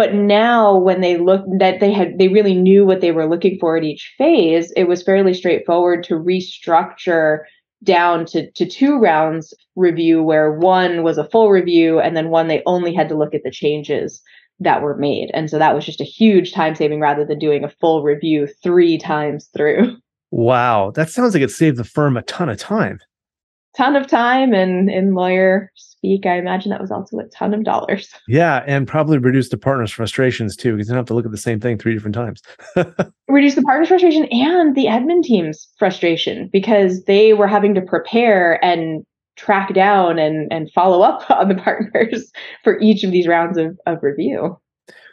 but 0.00 0.14
now 0.14 0.74
when 0.78 1.02
they 1.02 1.18
looked 1.18 1.46
that 1.58 1.78
they 1.78 1.92
had 1.92 2.18
they 2.18 2.28
really 2.28 2.54
knew 2.54 2.86
what 2.86 3.02
they 3.02 3.12
were 3.12 3.28
looking 3.28 3.58
for 3.60 3.76
at 3.76 3.84
each 3.84 4.14
phase 4.16 4.72
it 4.74 4.84
was 4.84 5.02
fairly 5.02 5.34
straightforward 5.34 6.02
to 6.02 6.14
restructure 6.14 7.40
down 7.84 8.24
to, 8.24 8.50
to 8.52 8.66
two 8.66 8.96
rounds 8.96 9.52
review 9.76 10.22
where 10.22 10.52
one 10.52 11.02
was 11.02 11.18
a 11.18 11.28
full 11.28 11.50
review 11.50 12.00
and 12.00 12.16
then 12.16 12.30
one 12.30 12.48
they 12.48 12.62
only 12.64 12.94
had 12.94 13.10
to 13.10 13.14
look 13.14 13.34
at 13.34 13.42
the 13.44 13.50
changes 13.50 14.22
that 14.58 14.80
were 14.80 14.96
made. 14.96 15.30
And 15.34 15.50
so 15.50 15.58
that 15.58 15.74
was 15.74 15.84
just 15.84 16.00
a 16.00 16.04
huge 16.04 16.52
time 16.52 16.74
saving 16.74 17.00
rather 17.00 17.26
than 17.26 17.38
doing 17.38 17.62
a 17.62 17.70
full 17.70 18.02
review 18.02 18.48
three 18.62 18.96
times 18.98 19.50
through. 19.54 19.96
Wow. 20.30 20.92
That 20.94 21.10
sounds 21.10 21.34
like 21.34 21.42
it 21.42 21.50
saved 21.50 21.76
the 21.76 21.84
firm 21.84 22.16
a 22.16 22.22
ton 22.22 22.48
of 22.48 22.56
time 22.56 23.00
ton 23.76 23.96
of 23.96 24.06
time 24.06 24.52
and 24.52 24.90
in 24.90 25.14
lawyer 25.14 25.70
speak. 25.74 26.26
I 26.26 26.38
imagine 26.38 26.70
that 26.70 26.80
was 26.80 26.90
also 26.90 27.18
a 27.18 27.24
ton 27.24 27.54
of 27.54 27.64
dollars. 27.64 28.08
Yeah 28.28 28.62
and 28.66 28.86
probably 28.86 29.18
reduce 29.18 29.48
the 29.48 29.58
partners 29.58 29.90
frustrations 29.90 30.56
too 30.56 30.72
because 30.72 30.86
they 30.86 30.92
don't 30.92 31.00
have 31.00 31.06
to 31.06 31.14
look 31.14 31.24
at 31.24 31.30
the 31.32 31.36
same 31.36 31.60
thing 31.60 31.78
three 31.78 31.92
different 31.92 32.14
times. 32.14 32.42
Reduce 33.28 33.54
the 33.54 33.62
partners 33.62 33.88
frustration 33.88 34.26
and 34.26 34.76
the 34.76 34.86
admin 34.86 35.22
team's 35.22 35.68
frustration 35.78 36.48
because 36.52 37.04
they 37.04 37.32
were 37.32 37.48
having 37.48 37.74
to 37.74 37.80
prepare 37.80 38.64
and 38.64 39.04
track 39.36 39.74
down 39.74 40.18
and 40.18 40.52
and 40.52 40.70
follow 40.72 41.02
up 41.02 41.28
on 41.30 41.48
the 41.48 41.54
partners 41.54 42.30
for 42.62 42.78
each 42.80 43.04
of 43.04 43.10
these 43.10 43.26
rounds 43.26 43.58
of, 43.58 43.78
of 43.86 43.98
review 44.02 44.56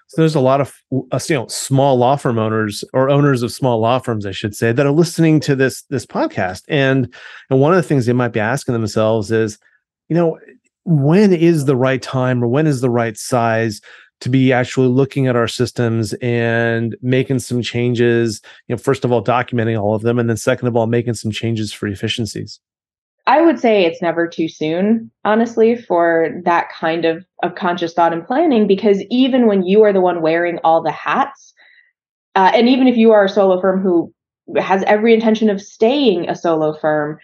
so 0.07 0.21
there's 0.21 0.35
a 0.35 0.39
lot 0.39 0.61
of 0.61 0.73
uh, 1.11 1.19
you 1.27 1.35
know 1.35 1.47
small 1.47 1.97
law 1.97 2.15
firm 2.15 2.39
owners 2.39 2.83
or 2.93 3.09
owners 3.09 3.43
of 3.43 3.51
small 3.51 3.79
law 3.79 3.99
firms, 3.99 4.25
I 4.25 4.31
should 4.31 4.55
say, 4.55 4.71
that 4.71 4.85
are 4.85 4.91
listening 4.91 5.41
to 5.41 5.55
this 5.55 5.83
this 5.89 6.05
podcast, 6.05 6.63
and 6.69 7.13
and 7.49 7.59
one 7.59 7.73
of 7.73 7.77
the 7.77 7.83
things 7.83 8.05
they 8.05 8.13
might 8.13 8.29
be 8.29 8.39
asking 8.39 8.73
themselves 8.73 9.31
is, 9.31 9.59
you 10.07 10.15
know, 10.15 10.39
when 10.85 11.33
is 11.33 11.65
the 11.65 11.75
right 11.75 12.01
time 12.01 12.41
or 12.41 12.47
when 12.47 12.67
is 12.67 12.79
the 12.79 12.89
right 12.89 13.17
size 13.17 13.81
to 14.21 14.29
be 14.29 14.53
actually 14.53 14.87
looking 14.87 15.27
at 15.27 15.35
our 15.35 15.47
systems 15.47 16.13
and 16.13 16.95
making 17.01 17.39
some 17.39 17.61
changes? 17.61 18.41
You 18.67 18.75
know 18.75 18.79
first 18.79 19.03
of 19.03 19.11
all 19.11 19.23
documenting 19.23 19.79
all 19.79 19.93
of 19.93 20.03
them 20.03 20.19
and 20.19 20.29
then 20.29 20.37
second 20.37 20.69
of 20.69 20.77
all 20.77 20.87
making 20.87 21.15
some 21.15 21.31
changes 21.31 21.73
for 21.73 21.87
efficiencies 21.87 22.61
I 23.27 23.41
would 23.41 23.59
say 23.59 23.83
it's 23.83 24.01
never 24.01 24.25
too 24.25 24.47
soon, 24.47 25.11
honestly, 25.25 25.75
for 25.75 26.29
that 26.45 26.69
kind 26.71 27.03
of, 27.03 27.25
of 27.43 27.55
conscious 27.55 27.93
thought 27.93 28.13
and 28.13 28.25
planning, 28.25 28.67
because 28.67 29.03
even 29.09 29.47
when 29.47 29.63
you 29.63 29.83
are 29.83 29.91
the 29.91 30.01
one 30.01 30.21
wearing 30.21 30.59
all 30.63 30.81
the 30.81 30.91
hats, 30.91 31.53
uh, 32.35 32.51
and 32.55 32.69
even 32.69 32.87
if 32.87 32.95
you 32.95 33.11
are 33.11 33.25
a 33.25 33.29
solo 33.29 33.59
firm 33.59 33.81
who 33.81 34.13
has 34.57 34.81
every 34.83 35.13
intention 35.13 35.49
of 35.49 35.61
staying 35.61 36.29
a 36.29 36.35
solo 36.35 36.73
firm, 36.79 37.19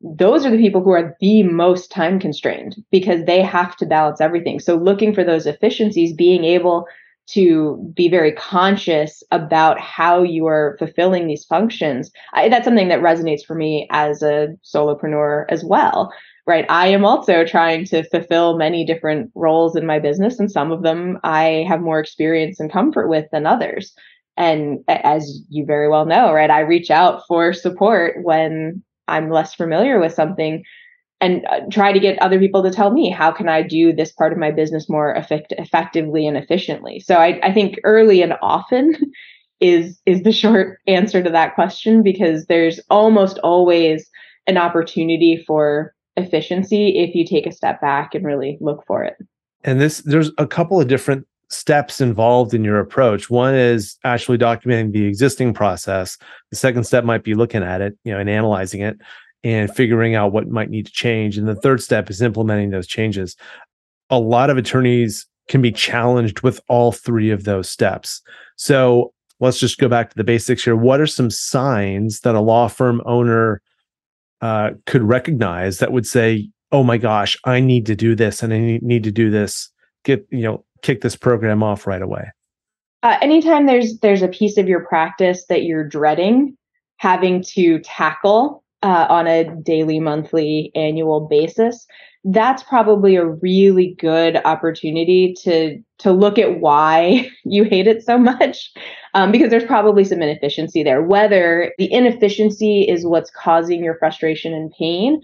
those 0.00 0.46
are 0.46 0.50
the 0.50 0.56
people 0.56 0.82
who 0.82 0.90
are 0.90 1.16
the 1.20 1.42
most 1.42 1.90
time 1.90 2.20
constrained 2.20 2.76
because 2.92 3.24
they 3.24 3.42
have 3.42 3.76
to 3.76 3.86
balance 3.86 4.20
everything. 4.20 4.60
So 4.60 4.76
looking 4.76 5.12
for 5.12 5.24
those 5.24 5.46
efficiencies, 5.46 6.12
being 6.12 6.44
able 6.44 6.86
to 7.32 7.92
be 7.94 8.08
very 8.08 8.32
conscious 8.32 9.22
about 9.30 9.80
how 9.80 10.22
you 10.22 10.46
are 10.46 10.76
fulfilling 10.78 11.26
these 11.26 11.44
functions. 11.44 12.10
I, 12.34 12.48
that's 12.48 12.64
something 12.64 12.88
that 12.88 13.00
resonates 13.00 13.44
for 13.44 13.54
me 13.54 13.88
as 13.90 14.22
a 14.22 14.48
solopreneur 14.64 15.44
as 15.48 15.64
well, 15.64 16.12
right? 16.46 16.66
I 16.68 16.88
am 16.88 17.04
also 17.04 17.44
trying 17.44 17.84
to 17.86 18.02
fulfill 18.10 18.56
many 18.58 18.84
different 18.84 19.30
roles 19.34 19.76
in 19.76 19.86
my 19.86 19.98
business, 19.98 20.38
and 20.38 20.50
some 20.50 20.72
of 20.72 20.82
them 20.82 21.18
I 21.22 21.64
have 21.68 21.80
more 21.80 22.00
experience 22.00 22.60
and 22.60 22.72
comfort 22.72 23.08
with 23.08 23.26
than 23.32 23.46
others. 23.46 23.92
And 24.36 24.78
as 24.88 25.42
you 25.50 25.64
very 25.66 25.88
well 25.88 26.06
know, 26.06 26.32
right, 26.32 26.50
I 26.50 26.60
reach 26.60 26.90
out 26.90 27.22
for 27.28 27.52
support 27.52 28.22
when 28.22 28.82
I'm 29.06 29.30
less 29.30 29.54
familiar 29.54 30.00
with 30.00 30.14
something 30.14 30.62
and 31.20 31.44
uh, 31.46 31.60
try 31.70 31.92
to 31.92 32.00
get 32.00 32.20
other 32.22 32.38
people 32.38 32.62
to 32.62 32.70
tell 32.70 32.90
me 32.90 33.10
how 33.10 33.30
can 33.30 33.48
i 33.48 33.62
do 33.62 33.92
this 33.92 34.12
part 34.12 34.32
of 34.32 34.38
my 34.38 34.50
business 34.50 34.88
more 34.88 35.12
effect- 35.14 35.52
effectively 35.58 36.26
and 36.26 36.36
efficiently? 36.36 37.00
So 37.00 37.16
I, 37.16 37.38
I 37.42 37.52
think 37.52 37.78
early 37.84 38.22
and 38.22 38.34
often 38.42 38.94
is 39.60 40.00
is 40.06 40.22
the 40.22 40.32
short 40.32 40.78
answer 40.86 41.22
to 41.22 41.30
that 41.30 41.54
question 41.54 42.02
because 42.02 42.46
there's 42.46 42.80
almost 42.88 43.38
always 43.38 44.08
an 44.46 44.56
opportunity 44.56 45.42
for 45.46 45.94
efficiency 46.16 46.98
if 46.98 47.14
you 47.14 47.26
take 47.26 47.46
a 47.46 47.52
step 47.52 47.80
back 47.80 48.14
and 48.14 48.24
really 48.24 48.56
look 48.60 48.84
for 48.86 49.04
it. 49.04 49.16
And 49.62 49.80
this 49.80 49.98
there's 49.98 50.30
a 50.38 50.46
couple 50.46 50.80
of 50.80 50.88
different 50.88 51.26
steps 51.50 52.00
involved 52.00 52.54
in 52.54 52.64
your 52.64 52.78
approach. 52.78 53.28
One 53.28 53.54
is 53.54 53.98
actually 54.04 54.38
documenting 54.38 54.92
the 54.92 55.04
existing 55.04 55.52
process. 55.52 56.16
The 56.50 56.56
second 56.56 56.84
step 56.84 57.04
might 57.04 57.24
be 57.24 57.34
looking 57.34 57.62
at 57.62 57.82
it 57.82 57.98
you 58.04 58.12
know 58.12 58.18
and 58.18 58.30
analyzing 58.30 58.80
it 58.80 58.98
and 59.42 59.74
figuring 59.74 60.14
out 60.14 60.32
what 60.32 60.48
might 60.48 60.70
need 60.70 60.86
to 60.86 60.92
change. 60.92 61.38
And 61.38 61.48
the 61.48 61.54
third 61.54 61.82
step 61.82 62.10
is 62.10 62.20
implementing 62.20 62.70
those 62.70 62.86
changes. 62.86 63.36
A 64.10 64.18
lot 64.18 64.50
of 64.50 64.56
attorneys 64.56 65.26
can 65.48 65.62
be 65.62 65.72
challenged 65.72 66.42
with 66.42 66.60
all 66.68 66.92
three 66.92 67.30
of 67.30 67.44
those 67.44 67.68
steps. 67.68 68.22
So 68.56 69.12
let's 69.40 69.58
just 69.58 69.78
go 69.78 69.88
back 69.88 70.10
to 70.10 70.16
the 70.16 70.24
basics 70.24 70.64
here. 70.64 70.76
What 70.76 71.00
are 71.00 71.06
some 71.06 71.30
signs 71.30 72.20
that 72.20 72.34
a 72.34 72.40
law 72.40 72.68
firm 72.68 73.02
owner 73.06 73.62
uh, 74.40 74.70
could 74.86 75.02
recognize 75.02 75.78
that 75.78 75.92
would 75.92 76.06
say, 76.06 76.48
"Oh 76.72 76.82
my 76.82 76.96
gosh, 76.98 77.36
I 77.44 77.60
need 77.60 77.86
to 77.86 77.96
do 77.96 78.14
this, 78.14 78.42
and 78.42 78.52
I 78.52 78.78
need 78.80 79.04
to 79.04 79.10
do 79.10 79.30
this. 79.30 79.70
Get 80.04 80.26
you 80.30 80.42
know, 80.42 80.64
kick 80.82 81.02
this 81.02 81.16
program 81.16 81.62
off 81.62 81.86
right 81.86 82.00
away." 82.00 82.30
Uh, 83.02 83.16
anytime 83.20 83.66
there's 83.66 83.98
there's 83.98 84.22
a 84.22 84.28
piece 84.28 84.56
of 84.56 84.68
your 84.68 84.80
practice 84.86 85.44
that 85.48 85.64
you're 85.64 85.86
dreading 85.86 86.56
having 86.96 87.42
to 87.42 87.78
tackle 87.80 88.62
uh, 88.82 89.06
on 89.08 89.26
a 89.26 89.44
daily, 89.62 90.00
monthly, 90.00 90.72
annual 90.74 91.28
basis, 91.28 91.86
that's 92.24 92.62
probably 92.62 93.16
a 93.16 93.26
really 93.26 93.94
good 93.98 94.36
opportunity 94.44 95.34
to 95.42 95.78
to 95.98 96.12
look 96.12 96.38
at 96.38 96.60
why 96.60 97.30
you 97.44 97.64
hate 97.64 97.86
it 97.86 98.02
so 98.02 98.18
much 98.18 98.70
um, 99.14 99.32
because 99.32 99.50
there's 99.50 99.64
probably 99.64 100.04
some 100.04 100.20
inefficiency 100.20 100.82
there 100.82 101.02
whether 101.02 101.72
the 101.78 101.90
inefficiency 101.90 102.82
is 102.82 103.06
what's 103.06 103.30
causing 103.30 103.82
your 103.82 103.96
frustration 103.98 104.52
and 104.52 104.70
pain 104.78 105.20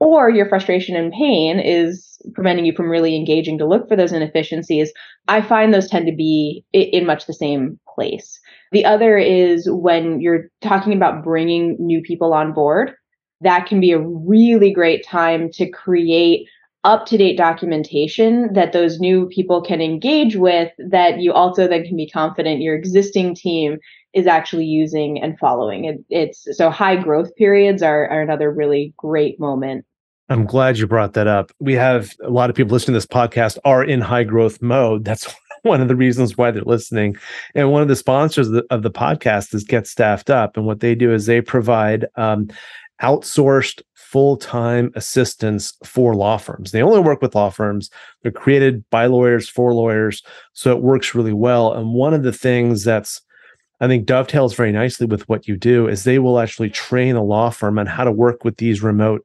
or 0.00 0.30
your 0.30 0.48
frustration 0.48 0.96
and 0.96 1.12
pain 1.12 1.60
is 1.60 2.18
preventing 2.34 2.64
you 2.64 2.72
from 2.74 2.88
really 2.88 3.14
engaging 3.14 3.58
to 3.58 3.66
look 3.66 3.86
for 3.86 3.96
those 3.96 4.12
inefficiencies 4.12 4.90
i 5.28 5.42
find 5.42 5.74
those 5.74 5.88
tend 5.88 6.06
to 6.06 6.16
be 6.16 6.64
in 6.72 7.04
much 7.04 7.26
the 7.26 7.34
same 7.34 7.78
place 7.94 8.40
the 8.72 8.84
other 8.84 9.18
is 9.18 9.68
when 9.70 10.20
you're 10.20 10.48
talking 10.60 10.94
about 10.94 11.22
bringing 11.22 11.76
new 11.78 12.00
people 12.00 12.32
on 12.32 12.52
board, 12.52 12.92
that 13.42 13.66
can 13.66 13.80
be 13.80 13.92
a 13.92 14.00
really 14.00 14.72
great 14.72 15.04
time 15.04 15.50
to 15.52 15.68
create 15.70 16.46
up 16.84 17.06
to 17.06 17.16
date 17.16 17.36
documentation 17.36 18.52
that 18.54 18.72
those 18.72 18.98
new 18.98 19.28
people 19.28 19.62
can 19.62 19.80
engage 19.80 20.36
with, 20.36 20.72
that 20.78 21.20
you 21.20 21.32
also 21.32 21.68
then 21.68 21.84
can 21.84 21.96
be 21.96 22.08
confident 22.08 22.60
your 22.60 22.74
existing 22.74 23.34
team 23.34 23.78
is 24.14 24.26
actually 24.26 24.64
using 24.64 25.22
and 25.22 25.38
following. 25.38 25.84
It, 25.84 26.04
it's 26.10 26.46
so 26.56 26.70
high 26.70 26.96
growth 26.96 27.34
periods 27.36 27.82
are, 27.82 28.08
are 28.08 28.20
another 28.20 28.50
really 28.50 28.94
great 28.98 29.38
moment 29.38 29.84
I'm 30.32 30.46
glad 30.46 30.78
you 30.78 30.86
brought 30.86 31.12
that 31.12 31.26
up. 31.26 31.52
We 31.60 31.74
have 31.74 32.14
a 32.24 32.30
lot 32.30 32.48
of 32.48 32.56
people 32.56 32.72
listening 32.72 32.94
to 32.94 32.96
this 32.96 33.06
podcast 33.06 33.58
are 33.66 33.84
in 33.84 34.00
high 34.00 34.24
growth 34.24 34.62
mode. 34.62 35.04
That's 35.04 35.34
one 35.72 35.80
of 35.80 35.88
the 35.88 35.96
reasons 35.96 36.36
why 36.36 36.50
they're 36.50 36.62
listening. 36.62 37.16
And 37.54 37.70
one 37.70 37.82
of 37.82 37.88
the 37.88 37.96
sponsors 37.96 38.48
of 38.48 38.54
the, 38.54 38.64
of 38.70 38.82
the 38.82 38.90
podcast 38.90 39.54
is 39.54 39.64
Get 39.64 39.86
Staffed 39.86 40.30
Up. 40.30 40.56
And 40.56 40.66
what 40.66 40.80
they 40.80 40.94
do 40.94 41.12
is 41.12 41.26
they 41.26 41.40
provide 41.40 42.06
um, 42.16 42.48
outsourced 43.00 43.82
full 43.94 44.36
time 44.36 44.92
assistance 44.94 45.72
for 45.84 46.14
law 46.14 46.36
firms. 46.36 46.72
They 46.72 46.82
only 46.82 47.00
work 47.00 47.22
with 47.22 47.34
law 47.34 47.50
firms. 47.50 47.90
They're 48.22 48.32
created 48.32 48.88
by 48.90 49.06
lawyers 49.06 49.48
for 49.48 49.72
lawyers. 49.72 50.22
So 50.52 50.72
it 50.72 50.82
works 50.82 51.14
really 51.14 51.32
well. 51.32 51.72
And 51.72 51.94
one 51.94 52.12
of 52.12 52.22
the 52.22 52.32
things 52.32 52.84
that's, 52.84 53.20
I 53.80 53.86
think, 53.86 54.04
dovetails 54.04 54.54
very 54.54 54.72
nicely 54.72 55.06
with 55.06 55.28
what 55.28 55.48
you 55.48 55.56
do 55.56 55.88
is 55.88 56.04
they 56.04 56.18
will 56.18 56.38
actually 56.38 56.70
train 56.70 57.16
a 57.16 57.22
law 57.22 57.50
firm 57.50 57.78
on 57.78 57.86
how 57.86 58.04
to 58.04 58.12
work 58.12 58.44
with 58.44 58.58
these 58.58 58.82
remote, 58.82 59.24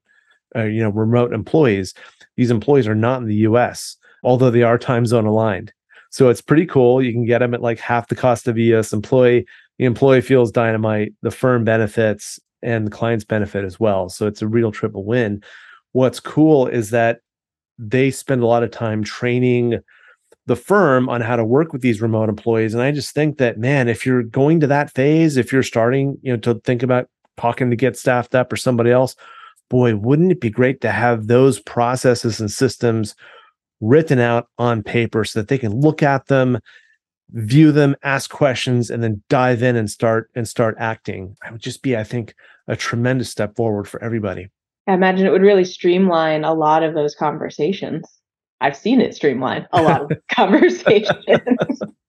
uh, 0.56 0.64
you 0.64 0.82
know, 0.82 0.90
remote 0.90 1.34
employees. 1.34 1.94
These 2.36 2.52
employees 2.52 2.88
are 2.88 2.96
not 2.96 3.22
in 3.22 3.28
the 3.28 3.36
US, 3.36 3.98
although 4.24 4.52
they 4.52 4.64
are 4.64 4.78
time 4.78 5.06
zone 5.06 5.26
aligned. 5.26 5.74
So 6.10 6.30
it's 6.30 6.42
pretty 6.42 6.66
cool. 6.66 7.02
You 7.02 7.12
can 7.12 7.26
get 7.26 7.40
them 7.40 7.54
at 7.54 7.62
like 7.62 7.80
half 7.80 8.08
the 8.08 8.16
cost 8.16 8.48
of 8.48 8.58
US 8.58 8.94
employee. 8.94 9.46
The 9.78 9.86
employee 9.86 10.22
feels 10.22 10.52
dynamite, 10.52 11.14
the 11.22 11.32
firm 11.32 11.64
benefits, 11.64 12.40
and 12.62 12.88
the 12.88 12.92
clients 12.92 13.26
benefit 13.26 13.64
as 13.64 13.80
well. 13.80 14.10
So 14.10 14.28
it's 14.28 14.42
a 14.42 14.48
real 14.48 14.72
triple 14.72 15.06
win. 15.06 15.44
What's 15.92 16.20
cool 16.20 16.68
is 16.68 16.90
that 16.92 17.20
they 17.78 18.12
spend 18.12 18.42
a 18.42 18.48
lot 18.48 18.64
of 18.64 18.72
time 18.72 19.04
training 19.04 19.80
the 20.48 20.56
firm 20.56 21.10
on 21.10 21.22
how 21.22 21.36
to 21.36 21.44
work 21.44 21.74
with 21.74 21.82
these 21.82 22.02
remote 22.02 22.30
employees. 22.30 22.74
And 22.74 22.82
I 22.82 22.92
just 22.92 23.14
think 23.14 23.38
that, 23.38 23.58
man, 23.58 23.90
if 23.90 24.06
you're 24.06 24.24
going 24.24 24.62
to 24.62 24.68
that 24.68 24.94
phase, 24.96 25.38
if 25.38 25.52
you're 25.52 25.62
starting, 25.62 26.18
you 26.22 26.32
know, 26.32 26.38
to 26.40 26.56
think 26.62 26.84
about 26.84 27.10
talking 27.36 27.70
to 27.70 27.76
get 27.76 27.98
staffed 27.98 28.34
up 28.34 28.52
or 28.52 28.56
somebody 28.56 28.90
else, 28.90 29.16
boy, 29.70 29.96
wouldn't 29.96 30.32
it 30.32 30.40
be 30.40 30.50
great 30.50 30.82
to 30.82 30.92
have 30.92 31.28
those 31.28 31.60
processes 31.60 32.40
and 32.40 32.50
systems 32.50 33.14
written 33.80 34.20
out 34.20 34.48
on 34.58 34.84
paper 34.84 35.24
so 35.24 35.40
that 35.40 35.48
they 35.48 35.58
can 35.58 35.80
look 35.80 36.02
at 36.02 36.28
them 36.28 36.60
view 37.32 37.72
them, 37.72 37.96
ask 38.04 38.30
questions, 38.30 38.90
and 38.90 39.04
then 39.04 39.22
dive 39.30 39.62
in 39.62 39.76
and 39.76 39.90
start 39.90 40.30
and 40.36 40.48
start 40.48 40.76
acting. 40.80 41.36
That 41.42 41.52
would 41.52 41.62
just 41.62 41.82
be, 41.82 41.98
I 41.98 42.04
think, 42.04 42.34
a 42.68 42.76
tremendous 42.76 43.30
step 43.30 43.56
forward 43.56 43.88
for 43.88 44.02
everybody. 44.04 44.48
I 44.88 44.94
imagine 44.94 45.28
it 45.28 45.32
would 45.32 45.42
really 45.42 45.66
streamline 45.66 46.44
a 46.44 46.54
lot 46.54 46.84
of 46.84 46.94
those 46.94 47.16
conversations. 47.16 48.06
I've 48.62 48.78
seen 48.78 49.02
it 49.02 49.14
streamline 49.14 49.68
a 49.74 49.82
lot 49.82 50.02
of 50.02 50.18
conversations. 50.32 51.20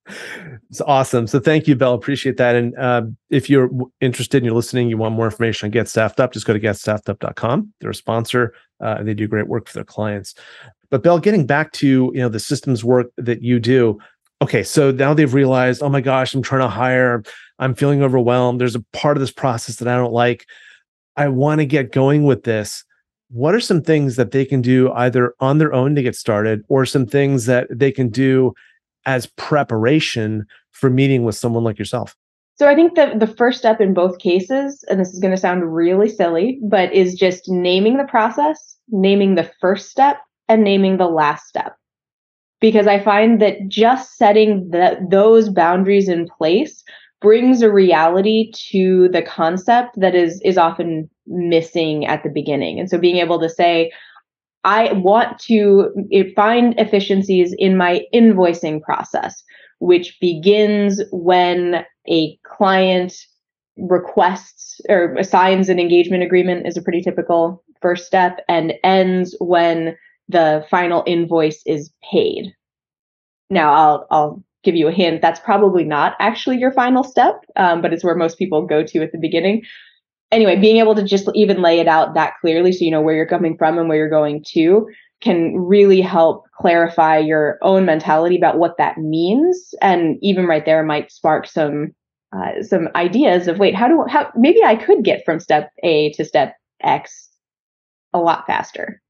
it's 0.70 0.80
awesome. 0.82 1.26
So 1.26 1.40
thank 1.40 1.66
you, 1.66 1.76
Belle. 1.76 1.94
Appreciate 1.94 2.36
that. 2.36 2.56
And 2.56 2.76
uh, 2.76 3.02
if 3.30 3.48
you're 3.50 3.70
interested 4.00 4.38
and 4.38 4.46
you're 4.46 4.54
listening, 4.54 4.88
you 4.88 4.96
want 4.96 5.14
more 5.14 5.26
information 5.26 5.66
on 5.66 5.70
Get 5.70 5.88
Staffed 5.88 6.20
Up, 6.20 6.32
just 6.32 6.46
go 6.46 6.52
to 6.52 6.60
getstaffedup.com. 6.60 7.72
They're 7.80 7.90
a 7.90 7.94
sponsor 7.94 8.54
uh, 8.80 8.96
and 8.98 9.08
they 9.08 9.14
do 9.14 9.26
great 9.26 9.48
work 9.48 9.68
for 9.68 9.74
their 9.74 9.84
clients. 9.84 10.34
But 10.90 11.02
Bell, 11.02 11.18
getting 11.18 11.46
back 11.46 11.72
to 11.72 12.10
you 12.14 12.20
know 12.20 12.28
the 12.28 12.40
systems 12.40 12.84
work 12.84 13.08
that 13.16 13.42
you 13.42 13.60
do, 13.60 13.98
okay, 14.42 14.62
so 14.62 14.90
now 14.90 15.14
they've 15.14 15.34
realized, 15.34 15.82
oh 15.82 15.88
my 15.88 16.00
gosh, 16.00 16.34
I'm 16.34 16.42
trying 16.42 16.62
to 16.62 16.68
hire, 16.68 17.22
I'm 17.58 17.74
feeling 17.74 18.02
overwhelmed. 18.02 18.60
There's 18.60 18.74
a 18.74 18.84
part 18.92 19.16
of 19.16 19.20
this 19.20 19.32
process 19.32 19.76
that 19.76 19.88
I 19.88 19.96
don't 19.96 20.12
like. 20.12 20.46
I 21.16 21.28
want 21.28 21.60
to 21.60 21.66
get 21.66 21.92
going 21.92 22.24
with 22.24 22.44
this. 22.44 22.84
What 23.30 23.54
are 23.54 23.60
some 23.60 23.82
things 23.82 24.16
that 24.16 24.30
they 24.30 24.46
can 24.46 24.62
do 24.62 24.90
either 24.92 25.34
on 25.40 25.58
their 25.58 25.74
own 25.74 25.94
to 25.96 26.02
get 26.02 26.16
started 26.16 26.64
or 26.68 26.86
some 26.86 27.04
things 27.04 27.46
that 27.46 27.66
they 27.70 27.92
can 27.92 28.08
do 28.08 28.54
as 29.06 29.26
preparation 29.36 30.46
for 30.72 30.90
meeting 30.90 31.24
with 31.24 31.34
someone 31.34 31.64
like 31.64 31.78
yourself? 31.78 32.16
So 32.56 32.68
I 32.68 32.74
think 32.74 32.96
that 32.96 33.20
the 33.20 33.26
first 33.26 33.58
step 33.58 33.80
in 33.80 33.94
both 33.94 34.18
cases, 34.18 34.84
and 34.88 34.98
this 34.98 35.12
is 35.12 35.20
going 35.20 35.34
to 35.34 35.40
sound 35.40 35.74
really 35.74 36.08
silly, 36.08 36.58
but 36.62 36.92
is 36.92 37.14
just 37.14 37.48
naming 37.48 37.98
the 37.98 38.04
process, 38.04 38.76
naming 38.88 39.36
the 39.36 39.48
first 39.60 39.90
step, 39.90 40.18
and 40.48 40.64
naming 40.64 40.96
the 40.96 41.06
last 41.06 41.46
step 41.46 41.76
because 42.60 42.86
I 42.86 43.02
find 43.02 43.40
that 43.40 43.68
just 43.68 44.16
setting 44.16 44.70
the, 44.70 44.98
those 45.10 45.48
boundaries 45.48 46.08
in 46.08 46.28
place 46.38 46.82
brings 47.20 47.62
a 47.62 47.72
reality 47.72 48.52
to 48.70 49.08
the 49.08 49.22
concept 49.22 49.98
that 50.00 50.14
is 50.14 50.40
is 50.44 50.56
often 50.56 51.10
missing 51.26 52.06
at 52.06 52.22
the 52.22 52.30
beginning. 52.30 52.78
And 52.78 52.88
so 52.88 52.98
being 52.98 53.16
able 53.16 53.40
to 53.40 53.48
say, 53.48 53.90
I 54.64 54.92
want 54.92 55.38
to 55.40 55.90
find 56.34 56.74
efficiencies 56.78 57.54
in 57.58 57.76
my 57.76 58.02
invoicing 58.14 58.82
process, 58.82 59.42
which 59.78 60.18
begins 60.20 61.02
when 61.12 61.84
a 62.08 62.36
client 62.44 63.14
requests 63.76 64.80
or 64.88 65.14
assigns 65.14 65.68
an 65.68 65.78
engagement 65.78 66.22
agreement 66.22 66.66
is 66.66 66.76
a 66.76 66.82
pretty 66.82 67.00
typical 67.00 67.62
first 67.80 68.06
step 68.06 68.40
and 68.48 68.74
ends 68.82 69.36
when 69.38 69.96
the 70.28 70.66
final 70.68 71.04
invoice 71.06 71.62
is 71.64 71.90
paid. 72.10 72.52
Now, 73.50 73.72
I'll 73.72 74.06
I'll 74.10 74.44
give 74.64 74.74
you 74.74 74.88
a 74.88 74.92
hint. 74.92 75.22
That's 75.22 75.40
probably 75.40 75.84
not 75.84 76.14
actually 76.18 76.58
your 76.58 76.72
final 76.72 77.04
step, 77.04 77.36
um, 77.56 77.80
but 77.80 77.92
it's 77.92 78.04
where 78.04 78.16
most 78.16 78.38
people 78.38 78.66
go 78.66 78.82
to 78.82 79.02
at 79.02 79.12
the 79.12 79.18
beginning. 79.18 79.62
Anyway, 80.30 80.56
being 80.56 80.76
able 80.76 80.94
to 80.94 81.02
just 81.02 81.28
even 81.34 81.62
lay 81.62 81.80
it 81.80 81.88
out 81.88 82.14
that 82.14 82.34
clearly, 82.40 82.72
so 82.72 82.84
you 82.84 82.90
know 82.90 83.00
where 83.00 83.14
you're 83.14 83.26
coming 83.26 83.56
from 83.56 83.78
and 83.78 83.88
where 83.88 83.96
you're 83.96 84.10
going 84.10 84.44
to, 84.48 84.86
can 85.20 85.56
really 85.56 86.00
help 86.00 86.44
clarify 86.60 87.18
your 87.18 87.58
own 87.62 87.84
mentality 87.84 88.36
about 88.36 88.58
what 88.58 88.76
that 88.78 88.98
means, 88.98 89.74
and 89.80 90.16
even 90.22 90.46
right 90.46 90.64
there 90.64 90.82
might 90.84 91.10
spark 91.10 91.46
some 91.46 91.94
uh, 92.36 92.62
some 92.62 92.88
ideas 92.94 93.48
of 93.48 93.58
wait, 93.58 93.74
how 93.74 93.88
do 93.88 94.04
how 94.08 94.30
maybe 94.36 94.62
I 94.62 94.76
could 94.76 95.02
get 95.02 95.24
from 95.24 95.40
step 95.40 95.70
A 95.82 96.12
to 96.12 96.24
step 96.24 96.54
X 96.82 97.30
a 98.12 98.18
lot 98.18 98.46
faster. 98.46 99.00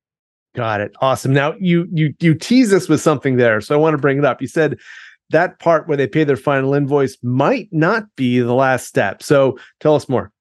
Got 0.55 0.81
it. 0.81 0.93
Awesome. 1.01 1.33
Now 1.33 1.55
you 1.59 1.89
you 1.93 2.15
you 2.21 2.35
tease 2.35 2.73
us 2.73 2.89
with 2.89 3.01
something 3.01 3.37
there, 3.37 3.61
so 3.61 3.75
I 3.75 3.79
want 3.79 3.95
to 3.95 3.99
bring 3.99 4.19
it 4.19 4.25
up. 4.25 4.41
You 4.41 4.49
said 4.49 4.79
that 5.31 5.59
part 5.59 5.89
where 5.89 5.97
they 5.97 6.07
pay 6.07 6.25
their 6.25 6.37
final 6.37 6.75
invoice 6.75 7.19
might 7.23 7.69
not 7.71 8.05
be 8.17 8.39
the 8.39 8.55
last 8.55 8.87
step. 8.87 9.23
So 9.23 9.59
tell 9.81 9.95
us 9.95 10.09
more. 10.09 10.33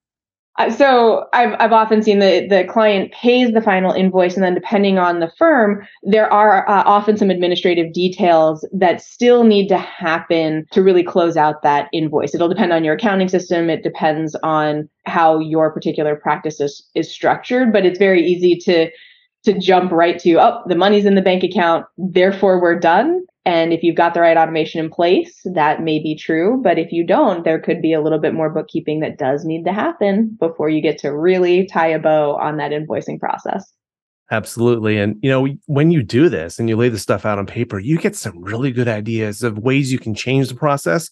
Uh, 0.58 0.70
so 0.70 1.26
I've 1.32 1.54
I've 1.60 1.72
often 1.72 2.02
seen 2.02 2.18
the 2.18 2.46
the 2.48 2.64
client 2.64 3.12
pays 3.12 3.52
the 3.52 3.62
final 3.62 3.92
invoice, 3.92 4.34
and 4.34 4.42
then 4.42 4.54
depending 4.54 4.98
on 4.98 5.20
the 5.20 5.30
firm, 5.38 5.86
there 6.02 6.30
are 6.32 6.68
uh, 6.68 6.82
often 6.84 7.16
some 7.16 7.30
administrative 7.30 7.92
details 7.92 8.66
that 8.72 9.00
still 9.00 9.44
need 9.44 9.68
to 9.68 9.78
happen 9.78 10.66
to 10.72 10.82
really 10.82 11.04
close 11.04 11.36
out 11.36 11.62
that 11.62 11.88
invoice. 11.92 12.34
It'll 12.34 12.48
depend 12.48 12.72
on 12.72 12.82
your 12.82 12.94
accounting 12.94 13.28
system. 13.28 13.70
It 13.70 13.84
depends 13.84 14.34
on 14.42 14.88
how 15.06 15.38
your 15.38 15.72
particular 15.72 16.16
practice 16.16 16.60
is, 16.60 16.86
is 16.94 17.10
structured, 17.10 17.72
but 17.72 17.86
it's 17.86 17.98
very 17.98 18.22
easy 18.26 18.56
to 18.56 18.90
to 19.44 19.58
jump 19.58 19.92
right 19.92 20.18
to, 20.20 20.40
oh, 20.40 20.62
the 20.66 20.74
money's 20.74 21.04
in 21.04 21.14
the 21.14 21.22
bank 21.22 21.42
account, 21.42 21.86
therefore 21.96 22.60
we're 22.60 22.78
done. 22.78 23.24
And 23.44 23.72
if 23.72 23.82
you've 23.82 23.96
got 23.96 24.12
the 24.12 24.20
right 24.20 24.36
automation 24.36 24.84
in 24.84 24.90
place, 24.90 25.40
that 25.44 25.82
may 25.82 25.98
be 25.98 26.14
true. 26.14 26.60
But 26.62 26.78
if 26.78 26.92
you 26.92 27.06
don't, 27.06 27.44
there 27.44 27.58
could 27.58 27.80
be 27.80 27.94
a 27.94 28.00
little 28.02 28.18
bit 28.18 28.34
more 28.34 28.50
bookkeeping 28.50 29.00
that 29.00 29.16
does 29.16 29.44
need 29.44 29.64
to 29.64 29.72
happen 29.72 30.36
before 30.38 30.68
you 30.68 30.82
get 30.82 30.98
to 30.98 31.16
really 31.16 31.66
tie 31.66 31.86
a 31.86 31.98
bow 31.98 32.36
on 32.36 32.58
that 32.58 32.72
invoicing 32.72 33.18
process. 33.18 33.72
Absolutely. 34.30 34.98
And, 34.98 35.16
you 35.22 35.30
know, 35.30 35.48
when 35.64 35.90
you 35.90 36.02
do 36.02 36.28
this 36.28 36.58
and 36.58 36.68
you 36.68 36.76
lay 36.76 36.90
the 36.90 36.98
stuff 36.98 37.24
out 37.24 37.38
on 37.38 37.46
paper, 37.46 37.78
you 37.78 37.96
get 37.96 38.14
some 38.14 38.38
really 38.42 38.70
good 38.70 38.88
ideas 38.88 39.42
of 39.42 39.56
ways 39.58 39.90
you 39.90 39.98
can 39.98 40.14
change 40.14 40.48
the 40.48 40.54
process 40.54 41.08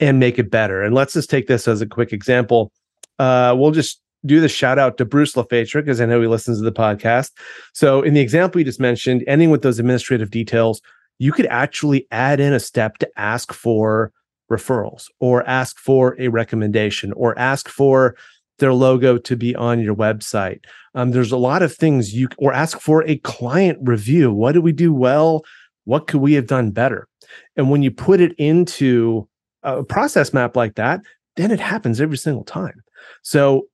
and 0.00 0.18
make 0.18 0.38
it 0.38 0.50
better. 0.50 0.82
And 0.82 0.94
let's 0.94 1.12
just 1.12 1.28
take 1.28 1.48
this 1.48 1.68
as 1.68 1.82
a 1.82 1.86
quick 1.86 2.14
example. 2.14 2.72
Uh, 3.18 3.54
we'll 3.58 3.72
just 3.72 4.00
do 4.26 4.40
the 4.40 4.48
shout 4.48 4.78
out 4.78 4.98
to 4.98 5.04
Bruce 5.04 5.34
LaFetra 5.34 5.82
because 5.82 6.00
I 6.00 6.06
know 6.06 6.20
he 6.20 6.26
listens 6.26 6.58
to 6.58 6.64
the 6.64 6.72
podcast. 6.72 7.30
So, 7.72 8.02
in 8.02 8.14
the 8.14 8.20
example 8.20 8.60
you 8.60 8.64
just 8.64 8.80
mentioned, 8.80 9.24
ending 9.26 9.50
with 9.50 9.62
those 9.62 9.78
administrative 9.78 10.30
details, 10.30 10.80
you 11.18 11.32
could 11.32 11.46
actually 11.46 12.06
add 12.10 12.40
in 12.40 12.52
a 12.52 12.60
step 12.60 12.98
to 12.98 13.08
ask 13.16 13.52
for 13.52 14.12
referrals 14.50 15.06
or 15.20 15.46
ask 15.48 15.78
for 15.78 16.16
a 16.18 16.28
recommendation 16.28 17.12
or 17.12 17.38
ask 17.38 17.68
for 17.68 18.16
their 18.58 18.72
logo 18.72 19.18
to 19.18 19.36
be 19.36 19.54
on 19.54 19.80
your 19.80 19.94
website. 19.94 20.64
Um, 20.94 21.12
there's 21.12 21.32
a 21.32 21.36
lot 21.36 21.62
of 21.62 21.74
things 21.74 22.14
you 22.14 22.28
or 22.38 22.52
ask 22.52 22.80
for 22.80 23.04
a 23.04 23.18
client 23.18 23.78
review. 23.82 24.32
What 24.32 24.52
did 24.52 24.64
we 24.64 24.72
do 24.72 24.92
well? 24.92 25.44
What 25.84 26.06
could 26.06 26.20
we 26.20 26.34
have 26.34 26.46
done 26.46 26.70
better? 26.70 27.06
And 27.56 27.70
when 27.70 27.82
you 27.82 27.90
put 27.90 28.20
it 28.20 28.32
into 28.38 29.28
a 29.62 29.84
process 29.84 30.32
map 30.32 30.56
like 30.56 30.74
that, 30.74 31.00
then 31.36 31.50
it 31.50 31.60
happens 31.60 32.00
every 32.00 32.18
single 32.18 32.44
time. 32.44 32.82
So 33.22 33.66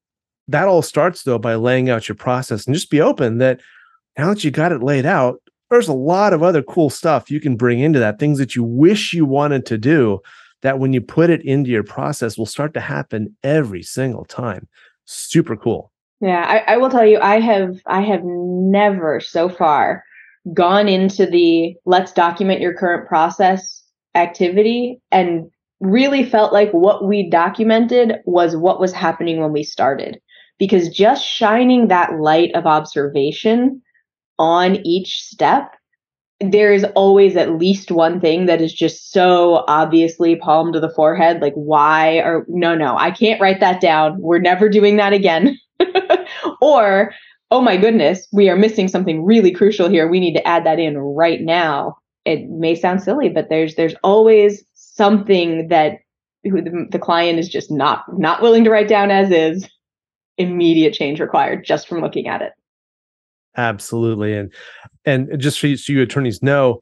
that 0.49 0.69
all 0.69 0.83
starts 0.83 1.23
though 1.23 1.39
by 1.39 1.55
laying 1.55 1.91
out 1.91 2.09
your 2.09 2.17
process 2.17 2.67
and 2.67 2.75
just 2.75 2.91
be 2.91 3.01
open 3.01 3.39
that 3.39 3.61
now 4.19 4.29
that 4.29 4.45
you 4.45 4.51
got 4.51 4.73
it 4.73 4.83
laid 4.83 5.07
out, 5.07 5.41
there's 5.71 5.89
a 5.89 5.95
lot 5.95 6.33
of 6.33 6.43
other 6.43 6.63
cool 6.63 6.91
stuff 6.91 7.31
you 7.31 7.41
can 7.41 7.57
bring 7.57 7.81
into 7.81 7.99
that, 7.99 8.19
things 8.19 8.39
that 8.39 8.55
you 8.55 8.63
wish 8.63 9.13
you 9.13 9.25
wanted 9.25 9.67
to 9.67 9.79
do 9.79 10.21
that 10.63 10.79
when 10.79 10.93
you 10.93 11.01
put 11.01 11.31
it 11.31 11.45
into 11.45 11.71
your 11.71 11.83
process 11.83 12.39
will 12.39 12.47
start 12.47 12.75
to 12.75 12.81
happen 12.81 13.35
every 13.43 13.83
single 13.83 14.25
time. 14.25 14.69
Super 15.05 15.57
cool. 15.57 15.91
Yeah, 16.21 16.45
I, 16.47 16.75
I 16.75 16.77
will 16.77 16.91
tell 16.91 17.05
you, 17.05 17.19
I 17.19 17.41
have 17.41 17.77
I 17.87 18.01
have 18.03 18.23
never 18.25 19.21
so 19.21 19.49
far 19.49 20.05
gone 20.53 20.89
into 20.89 21.27
the 21.27 21.75
let's 21.85 22.13
document 22.13 22.61
your 22.61 22.75
current 22.75 23.09
process 23.09 23.83
activity 24.15 25.01
and 25.11 25.51
really 25.81 26.25
felt 26.25 26.53
like 26.53 26.71
what 26.71 27.05
we 27.05 27.29
documented 27.29 28.17
was 28.25 28.57
what 28.57 28.81
was 28.81 28.93
happening 28.93 29.41
when 29.41 29.53
we 29.53 29.63
started 29.63 30.21
because 30.59 30.89
just 30.89 31.25
shining 31.25 31.89
that 31.89 32.19
light 32.21 32.55
of 32.55 32.67
observation 32.67 33.83
on 34.39 34.77
each 34.85 35.23
step 35.23 35.73
there 36.41 36.73
is 36.73 36.85
always 36.97 37.37
at 37.37 37.59
least 37.59 37.91
one 37.93 38.21
thing 38.21 38.47
that 38.47 38.61
is 38.61 38.75
just 38.75 39.13
so 39.13 39.65
obviously 39.69 40.37
palm 40.37 40.73
to 40.73 40.81
the 40.81 40.91
forehead 40.91 41.41
like 41.41 41.55
why 41.55 42.17
or 42.17 42.45
no 42.49 42.75
no 42.75 42.97
i 42.99 43.11
can't 43.11 43.41
write 43.41 43.61
that 43.61 43.81
down 43.81 44.21
we're 44.21 44.41
never 44.41 44.69
doing 44.69 44.97
that 44.97 45.13
again 45.13 45.57
or 46.61 47.13
oh 47.55 47.61
my 47.61 47.77
goodness, 47.77 48.27
we 48.33 48.49
are 48.49 48.57
missing 48.57 48.89
something 48.89 49.25
really 49.25 49.53
crucial 49.53 49.89
here. 49.89 50.09
We 50.09 50.19
need 50.19 50.35
to 50.35 50.47
add 50.47 50.67
that 50.67 50.81
in 50.81 50.99
right 50.99 51.41
now. 51.41 51.97
It 52.25 52.49
may 52.49 52.75
sound 52.75 53.01
silly, 53.01 53.29
but 53.29 53.49
there's 53.49 53.77
there's 53.77 53.95
always 54.03 54.65
something 54.75 55.69
that 55.69 55.99
the, 56.43 56.89
the 56.91 56.99
client 56.99 57.39
is 57.39 57.49
just 57.49 57.71
not 57.71 58.05
not 58.19 58.43
willing 58.43 58.65
to 58.65 58.71
write 58.71 58.89
down 58.89 59.13
as 59.13 59.31
is. 59.31 59.69
Immediate 60.39 60.95
change 60.95 61.21
required 61.21 61.65
just 61.65 61.89
from 61.89 62.01
looking 62.01 62.29
at 62.29 62.43
it. 62.43 62.53
Absolutely, 63.57 64.35
and 64.35 64.53
and 65.05 65.39
just 65.39 65.61
so 65.61 65.69
you, 65.69 65.77
so 65.77 65.93
you 65.93 66.03
attorneys 66.03 66.43
know, 66.43 66.81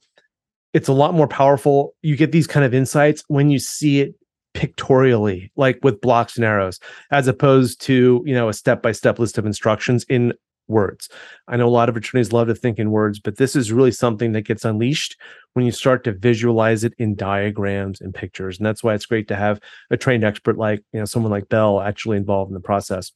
it's 0.72 0.88
a 0.88 0.92
lot 0.92 1.14
more 1.14 1.28
powerful. 1.28 1.94
You 2.02 2.16
get 2.16 2.32
these 2.32 2.46
kind 2.46 2.64
of 2.64 2.72
insights 2.72 3.24
when 3.28 3.50
you 3.50 3.58
see 3.58 4.00
it 4.00 4.14
pictorially, 4.54 5.50
like 5.56 5.78
with 5.82 6.00
blocks 6.00 6.36
and 6.36 6.44
arrows, 6.44 6.78
as 7.10 7.28
opposed 7.28 7.80
to, 7.82 8.22
you 8.24 8.34
know, 8.34 8.48
a 8.48 8.54
step 8.54 8.82
by 8.82 8.92
step 8.92 9.18
list 9.18 9.38
of 9.38 9.46
instructions 9.46 10.04
in 10.08 10.32
words. 10.68 11.08
I 11.48 11.56
know 11.56 11.66
a 11.66 11.70
lot 11.70 11.88
of 11.88 11.96
attorneys 11.96 12.32
love 12.32 12.48
to 12.48 12.54
think 12.54 12.78
in 12.78 12.90
words, 12.90 13.18
but 13.18 13.36
this 13.36 13.56
is 13.56 13.72
really 13.72 13.90
something 13.90 14.32
that 14.32 14.42
gets 14.42 14.64
unleashed 14.64 15.16
when 15.54 15.66
you 15.66 15.72
start 15.72 16.04
to 16.04 16.12
visualize 16.12 16.84
it 16.84 16.94
in 16.98 17.14
diagrams 17.14 18.00
and 18.00 18.14
pictures. 18.14 18.58
And 18.58 18.66
that's 18.66 18.82
why 18.82 18.94
it's 18.94 19.06
great 19.06 19.28
to 19.28 19.36
have 19.36 19.60
a 19.90 19.96
trained 19.96 20.24
expert 20.24 20.56
like, 20.56 20.82
you 20.92 21.00
know, 21.00 21.04
someone 21.04 21.32
like 21.32 21.48
Belle 21.48 21.80
actually 21.80 22.16
involved 22.16 22.50
in 22.50 22.54
the 22.54 22.60
process. 22.60 23.12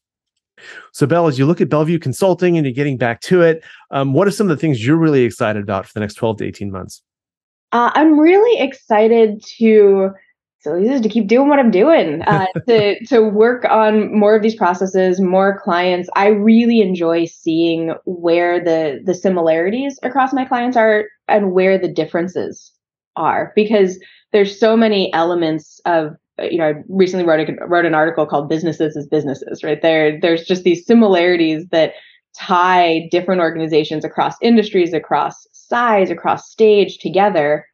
So, 0.92 1.07
Belle, 1.07 1.27
as 1.27 1.38
you 1.38 1.47
look 1.47 1.61
at 1.61 1.69
Bellevue 1.69 1.99
Consulting 1.99 2.57
and 2.57 2.66
you're 2.66 2.75
getting 2.75 2.97
back 2.97 3.21
to 3.23 3.42
it, 3.42 3.64
um, 3.90 4.12
what 4.12 4.27
are 4.27 4.31
some 4.31 4.51
of 4.51 4.57
the 4.57 4.61
things 4.61 4.85
you're 4.85 4.97
really 4.97 5.23
excited 5.23 5.62
about 5.62 5.87
for 5.87 5.92
the 5.95 6.01
next 6.01 6.14
12 6.14 6.38
to 6.38 6.45
18 6.47 6.71
months? 6.71 7.03
Uh, 7.73 7.90
I'm 7.95 8.19
really 8.19 8.61
excited 8.61 9.42
to 9.59 10.11
so 10.66 10.81
this 10.81 10.97
is 10.97 11.01
to 11.03 11.09
keep 11.09 11.29
doing 11.29 11.49
what 11.49 11.61
I'm 11.61 11.71
doing, 11.71 12.23
uh, 12.23 12.47
to 12.69 13.05
to 13.07 13.23
work 13.23 13.64
on 13.66 14.12
more 14.12 14.35
of 14.35 14.42
these 14.42 14.57
processes, 14.57 15.21
more 15.21 15.61
clients. 15.61 16.09
I 16.16 16.27
really 16.27 16.81
enjoy 16.81 17.27
seeing 17.27 17.95
where 18.05 18.59
the 18.59 19.01
the 19.05 19.14
similarities 19.14 19.97
across 20.03 20.33
my 20.33 20.45
clients 20.45 20.77
are 20.77 21.05
and 21.29 21.53
where 21.53 21.79
the 21.79 21.87
differences 21.87 22.73
are, 23.14 23.53
because 23.55 24.01
there's 24.33 24.59
so 24.59 24.77
many 24.77 25.12
elements 25.12 25.81
of 25.85 26.16
Uh, 26.40 26.44
you 26.44 26.59
know. 26.59 26.68
I 26.68 26.75
recently 26.88 27.25
wrote 27.25 27.49
a, 27.49 27.66
wrote 27.66 27.87
an 27.87 27.94
article 27.94 28.27
called 28.27 28.49
"Businesses 28.49 28.96
as 28.96 29.07
Businesses." 29.07 29.62
Right 29.64 29.83
there, 29.83 30.18
there's 30.20 30.44
just 30.44 30.64
these 30.64 30.87
similarities 30.87 31.66
that 31.70 31.94
tie 32.37 33.09
different 33.11 33.40
organizations 33.40 34.05
across 34.05 34.35
industries, 34.42 34.92
across 34.92 35.46
size, 35.53 36.11
across 36.11 36.51
stage 36.51 36.99
together 36.99 37.66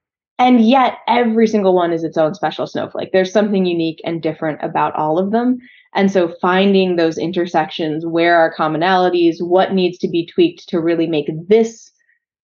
and 0.42 0.66
yet, 0.66 0.98
every 1.06 1.46
single 1.46 1.72
one 1.72 1.92
is 1.92 2.02
its 2.02 2.16
own 2.16 2.34
special 2.34 2.66
snowflake. 2.66 3.12
There's 3.12 3.32
something 3.32 3.64
unique 3.64 4.00
and 4.04 4.20
different 4.20 4.58
about 4.60 4.92
all 4.96 5.16
of 5.16 5.30
them. 5.30 5.58
And 5.94 6.10
so, 6.10 6.34
finding 6.40 6.96
those 6.96 7.16
intersections, 7.16 8.04
where 8.04 8.36
are 8.36 8.52
commonalities, 8.52 9.36
what 9.38 9.72
needs 9.72 9.98
to 9.98 10.08
be 10.08 10.26
tweaked 10.26 10.68
to 10.70 10.80
really 10.80 11.06
make 11.06 11.28
this 11.46 11.92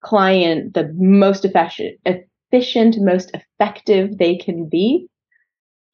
client 0.03 0.75
the 0.75 0.93
most 0.97 1.43
efficient, 1.43 1.97
efficient 2.05 2.97
most 2.99 3.31
effective 3.33 4.19
they 4.19 4.35
can 4.35 4.69
be. 4.69 5.07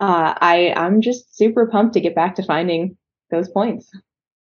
Uh, 0.03 0.33
I 0.41 0.73
I'm 0.75 0.99
just 0.99 1.33
super 1.37 1.65
pumped 1.65 1.93
to 1.93 2.01
get 2.01 2.13
back 2.13 2.35
to 2.35 2.43
finding 2.43 2.97
those 3.31 3.47
points. 3.47 3.89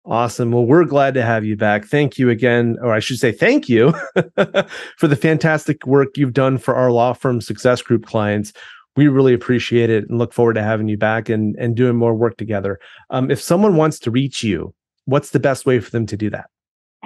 Awesome. 0.05 0.51
Well, 0.51 0.67
we're 0.67 0.85
glad 0.85 1.15
to 1.15 1.23
have 1.23 1.45
you 1.45 1.57
back. 1.57 1.85
Thank 1.85 2.19
you 2.19 2.29
again, 2.29 2.77
or 2.83 2.93
I 2.93 2.99
should 2.99 3.17
say, 3.17 3.31
thank 3.31 3.67
you 3.67 3.91
for 4.97 5.07
the 5.07 5.15
fantastic 5.15 5.83
work 5.87 6.09
you've 6.15 6.33
done 6.33 6.59
for 6.59 6.75
our 6.75 6.91
law 6.91 7.13
firm 7.13 7.41
success 7.41 7.81
group 7.81 8.05
clients. 8.05 8.53
We 8.95 9.07
really 9.07 9.33
appreciate 9.33 9.89
it 9.89 10.07
and 10.07 10.19
look 10.19 10.31
forward 10.31 10.53
to 10.53 10.63
having 10.63 10.89
you 10.89 10.97
back 10.97 11.27
and, 11.27 11.55
and 11.57 11.75
doing 11.75 11.95
more 11.95 12.13
work 12.13 12.37
together. 12.37 12.79
Um, 13.09 13.31
if 13.31 13.41
someone 13.41 13.75
wants 13.75 13.97
to 14.01 14.11
reach 14.11 14.43
you, 14.43 14.75
what's 15.05 15.31
the 15.31 15.39
best 15.39 15.65
way 15.65 15.79
for 15.79 15.89
them 15.89 16.05
to 16.05 16.15
do 16.15 16.29
that? 16.29 16.51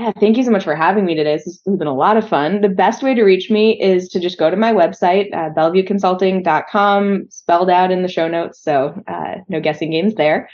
Yeah, 0.01 0.11
thank 0.19 0.35
you 0.35 0.43
so 0.43 0.49
much 0.49 0.63
for 0.63 0.73
having 0.73 1.05
me 1.05 1.13
today. 1.13 1.35
This 1.35 1.45
has 1.45 1.77
been 1.77 1.85
a 1.85 1.93
lot 1.93 2.17
of 2.17 2.27
fun. 2.27 2.61
The 2.61 2.69
best 2.69 3.03
way 3.03 3.13
to 3.13 3.21
reach 3.21 3.51
me 3.51 3.79
is 3.79 4.09
to 4.09 4.19
just 4.19 4.39
go 4.39 4.49
to 4.49 4.57
my 4.57 4.73
website, 4.73 5.31
uh, 5.31 5.51
bellevueconsulting.com, 5.55 7.27
spelled 7.29 7.69
out 7.69 7.91
in 7.91 8.01
the 8.01 8.07
show 8.07 8.27
notes. 8.27 8.63
So 8.63 8.99
uh, 9.07 9.35
no 9.47 9.61
guessing 9.61 9.91
games 9.91 10.15
there. 10.15 10.49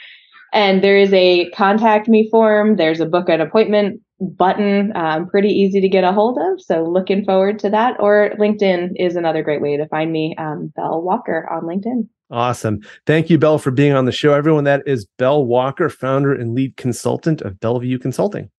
And 0.52 0.84
there 0.84 0.98
is 0.98 1.14
a 1.14 1.50
contact 1.52 2.10
me 2.10 2.28
form. 2.30 2.76
There's 2.76 3.00
a 3.00 3.06
book 3.06 3.30
an 3.30 3.40
appointment 3.40 4.02
button. 4.20 4.92
Um, 4.98 5.30
pretty 5.30 5.50
easy 5.50 5.80
to 5.80 5.88
get 5.88 6.04
a 6.04 6.12
hold 6.12 6.38
of. 6.38 6.62
So 6.62 6.84
looking 6.84 7.24
forward 7.24 7.58
to 7.60 7.70
that. 7.70 7.96
Or 8.02 8.32
LinkedIn 8.38 8.96
is 8.98 9.16
another 9.16 9.44
great 9.44 9.62
way 9.62 9.78
to 9.78 9.88
find 9.88 10.12
me, 10.12 10.36
um, 10.38 10.74
Belle 10.76 11.02
Walker 11.02 11.48
on 11.50 11.64
LinkedIn. 11.64 12.10
Awesome. 12.30 12.82
Thank 13.06 13.30
you, 13.30 13.38
Belle, 13.38 13.60
for 13.60 13.72
being 13.72 13.94
on 13.94 14.04
the 14.04 14.12
show. 14.12 14.34
Everyone, 14.34 14.66
that 14.66 14.84
is 14.86 15.08
Belle 15.18 15.46
Walker, 15.46 15.88
founder 15.88 16.34
and 16.34 16.54
lead 16.54 16.76
consultant 16.76 17.42
of 17.44 17.62
Bellevue 17.62 17.98
Consulting. 17.98 18.50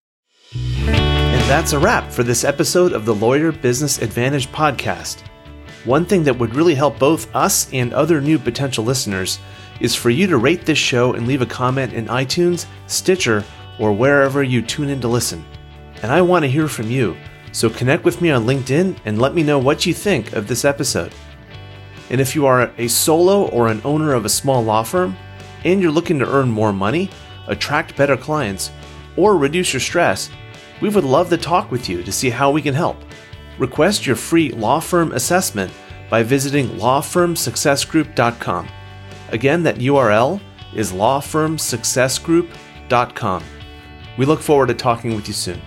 That's 1.49 1.73
a 1.73 1.79
wrap 1.79 2.11
for 2.11 2.21
this 2.21 2.43
episode 2.43 2.93
of 2.93 3.05
the 3.05 3.15
Lawyer 3.15 3.51
Business 3.51 4.03
Advantage 4.03 4.51
podcast. 4.51 5.23
One 5.83 6.05
thing 6.05 6.23
that 6.25 6.37
would 6.37 6.53
really 6.53 6.75
help 6.75 6.99
both 6.99 7.35
us 7.35 7.67
and 7.73 7.91
other 7.91 8.21
new 8.21 8.37
potential 8.37 8.83
listeners 8.83 9.39
is 9.79 9.95
for 9.95 10.11
you 10.11 10.27
to 10.27 10.37
rate 10.37 10.63
this 10.63 10.77
show 10.77 11.13
and 11.13 11.27
leave 11.27 11.41
a 11.41 11.47
comment 11.47 11.93
in 11.93 12.05
iTunes, 12.05 12.67
Stitcher, 12.85 13.43
or 13.79 13.91
wherever 13.91 14.43
you 14.43 14.61
tune 14.61 14.89
in 14.89 15.01
to 15.01 15.07
listen. 15.07 15.43
And 16.03 16.11
I 16.11 16.21
want 16.21 16.43
to 16.43 16.51
hear 16.51 16.67
from 16.67 16.91
you, 16.91 17.17
so 17.51 17.67
connect 17.67 18.03
with 18.03 18.21
me 18.21 18.29
on 18.29 18.45
LinkedIn 18.45 18.99
and 19.05 19.19
let 19.19 19.33
me 19.33 19.41
know 19.41 19.57
what 19.57 19.87
you 19.87 19.93
think 19.93 20.33
of 20.33 20.47
this 20.47 20.65
episode. 20.65 21.15
And 22.11 22.21
if 22.21 22.35
you 22.35 22.45
are 22.45 22.71
a 22.77 22.87
solo 22.87 23.47
or 23.47 23.69
an 23.69 23.81
owner 23.83 24.13
of 24.13 24.23
a 24.23 24.29
small 24.29 24.63
law 24.63 24.83
firm 24.83 25.17
and 25.65 25.81
you're 25.81 25.91
looking 25.91 26.19
to 26.19 26.31
earn 26.31 26.51
more 26.51 26.71
money, 26.71 27.09
attract 27.47 27.97
better 27.97 28.15
clients, 28.15 28.69
or 29.17 29.35
reduce 29.35 29.73
your 29.73 29.79
stress, 29.79 30.29
we 30.81 30.89
would 30.89 31.03
love 31.03 31.29
to 31.29 31.37
talk 31.37 31.71
with 31.71 31.87
you 31.89 32.03
to 32.03 32.11
see 32.11 32.29
how 32.29 32.51
we 32.51 32.61
can 32.61 32.73
help. 32.73 32.97
Request 33.57 34.05
your 34.07 34.15
free 34.15 34.51
law 34.51 34.79
firm 34.79 35.11
assessment 35.11 35.73
by 36.09 36.23
visiting 36.23 36.69
lawfirmsuccessgroup.com. 36.69 38.69
Again, 39.29 39.63
that 39.63 39.77
URL 39.77 40.41
is 40.73 40.91
lawfirmsuccessgroup.com. 40.91 43.43
We 44.17 44.25
look 44.25 44.41
forward 44.41 44.67
to 44.67 44.73
talking 44.73 45.15
with 45.15 45.27
you 45.27 45.33
soon. 45.33 45.61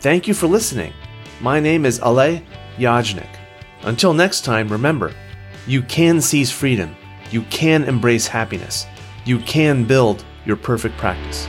Thank 0.00 0.28
you 0.28 0.34
for 0.34 0.46
listening. 0.46 0.92
My 1.40 1.60
name 1.60 1.84
is 1.84 1.98
Alay 2.00 2.42
Yajnik. 2.76 3.28
Until 3.82 4.14
next 4.14 4.44
time, 4.44 4.68
remember, 4.68 5.12
you 5.66 5.82
can 5.82 6.20
seize 6.20 6.50
freedom, 6.50 6.96
you 7.30 7.42
can 7.42 7.84
embrace 7.84 8.26
happiness, 8.26 8.86
you 9.24 9.38
can 9.40 9.84
build 9.84 10.24
your 10.44 10.56
perfect 10.56 10.96
practice. 10.96 11.46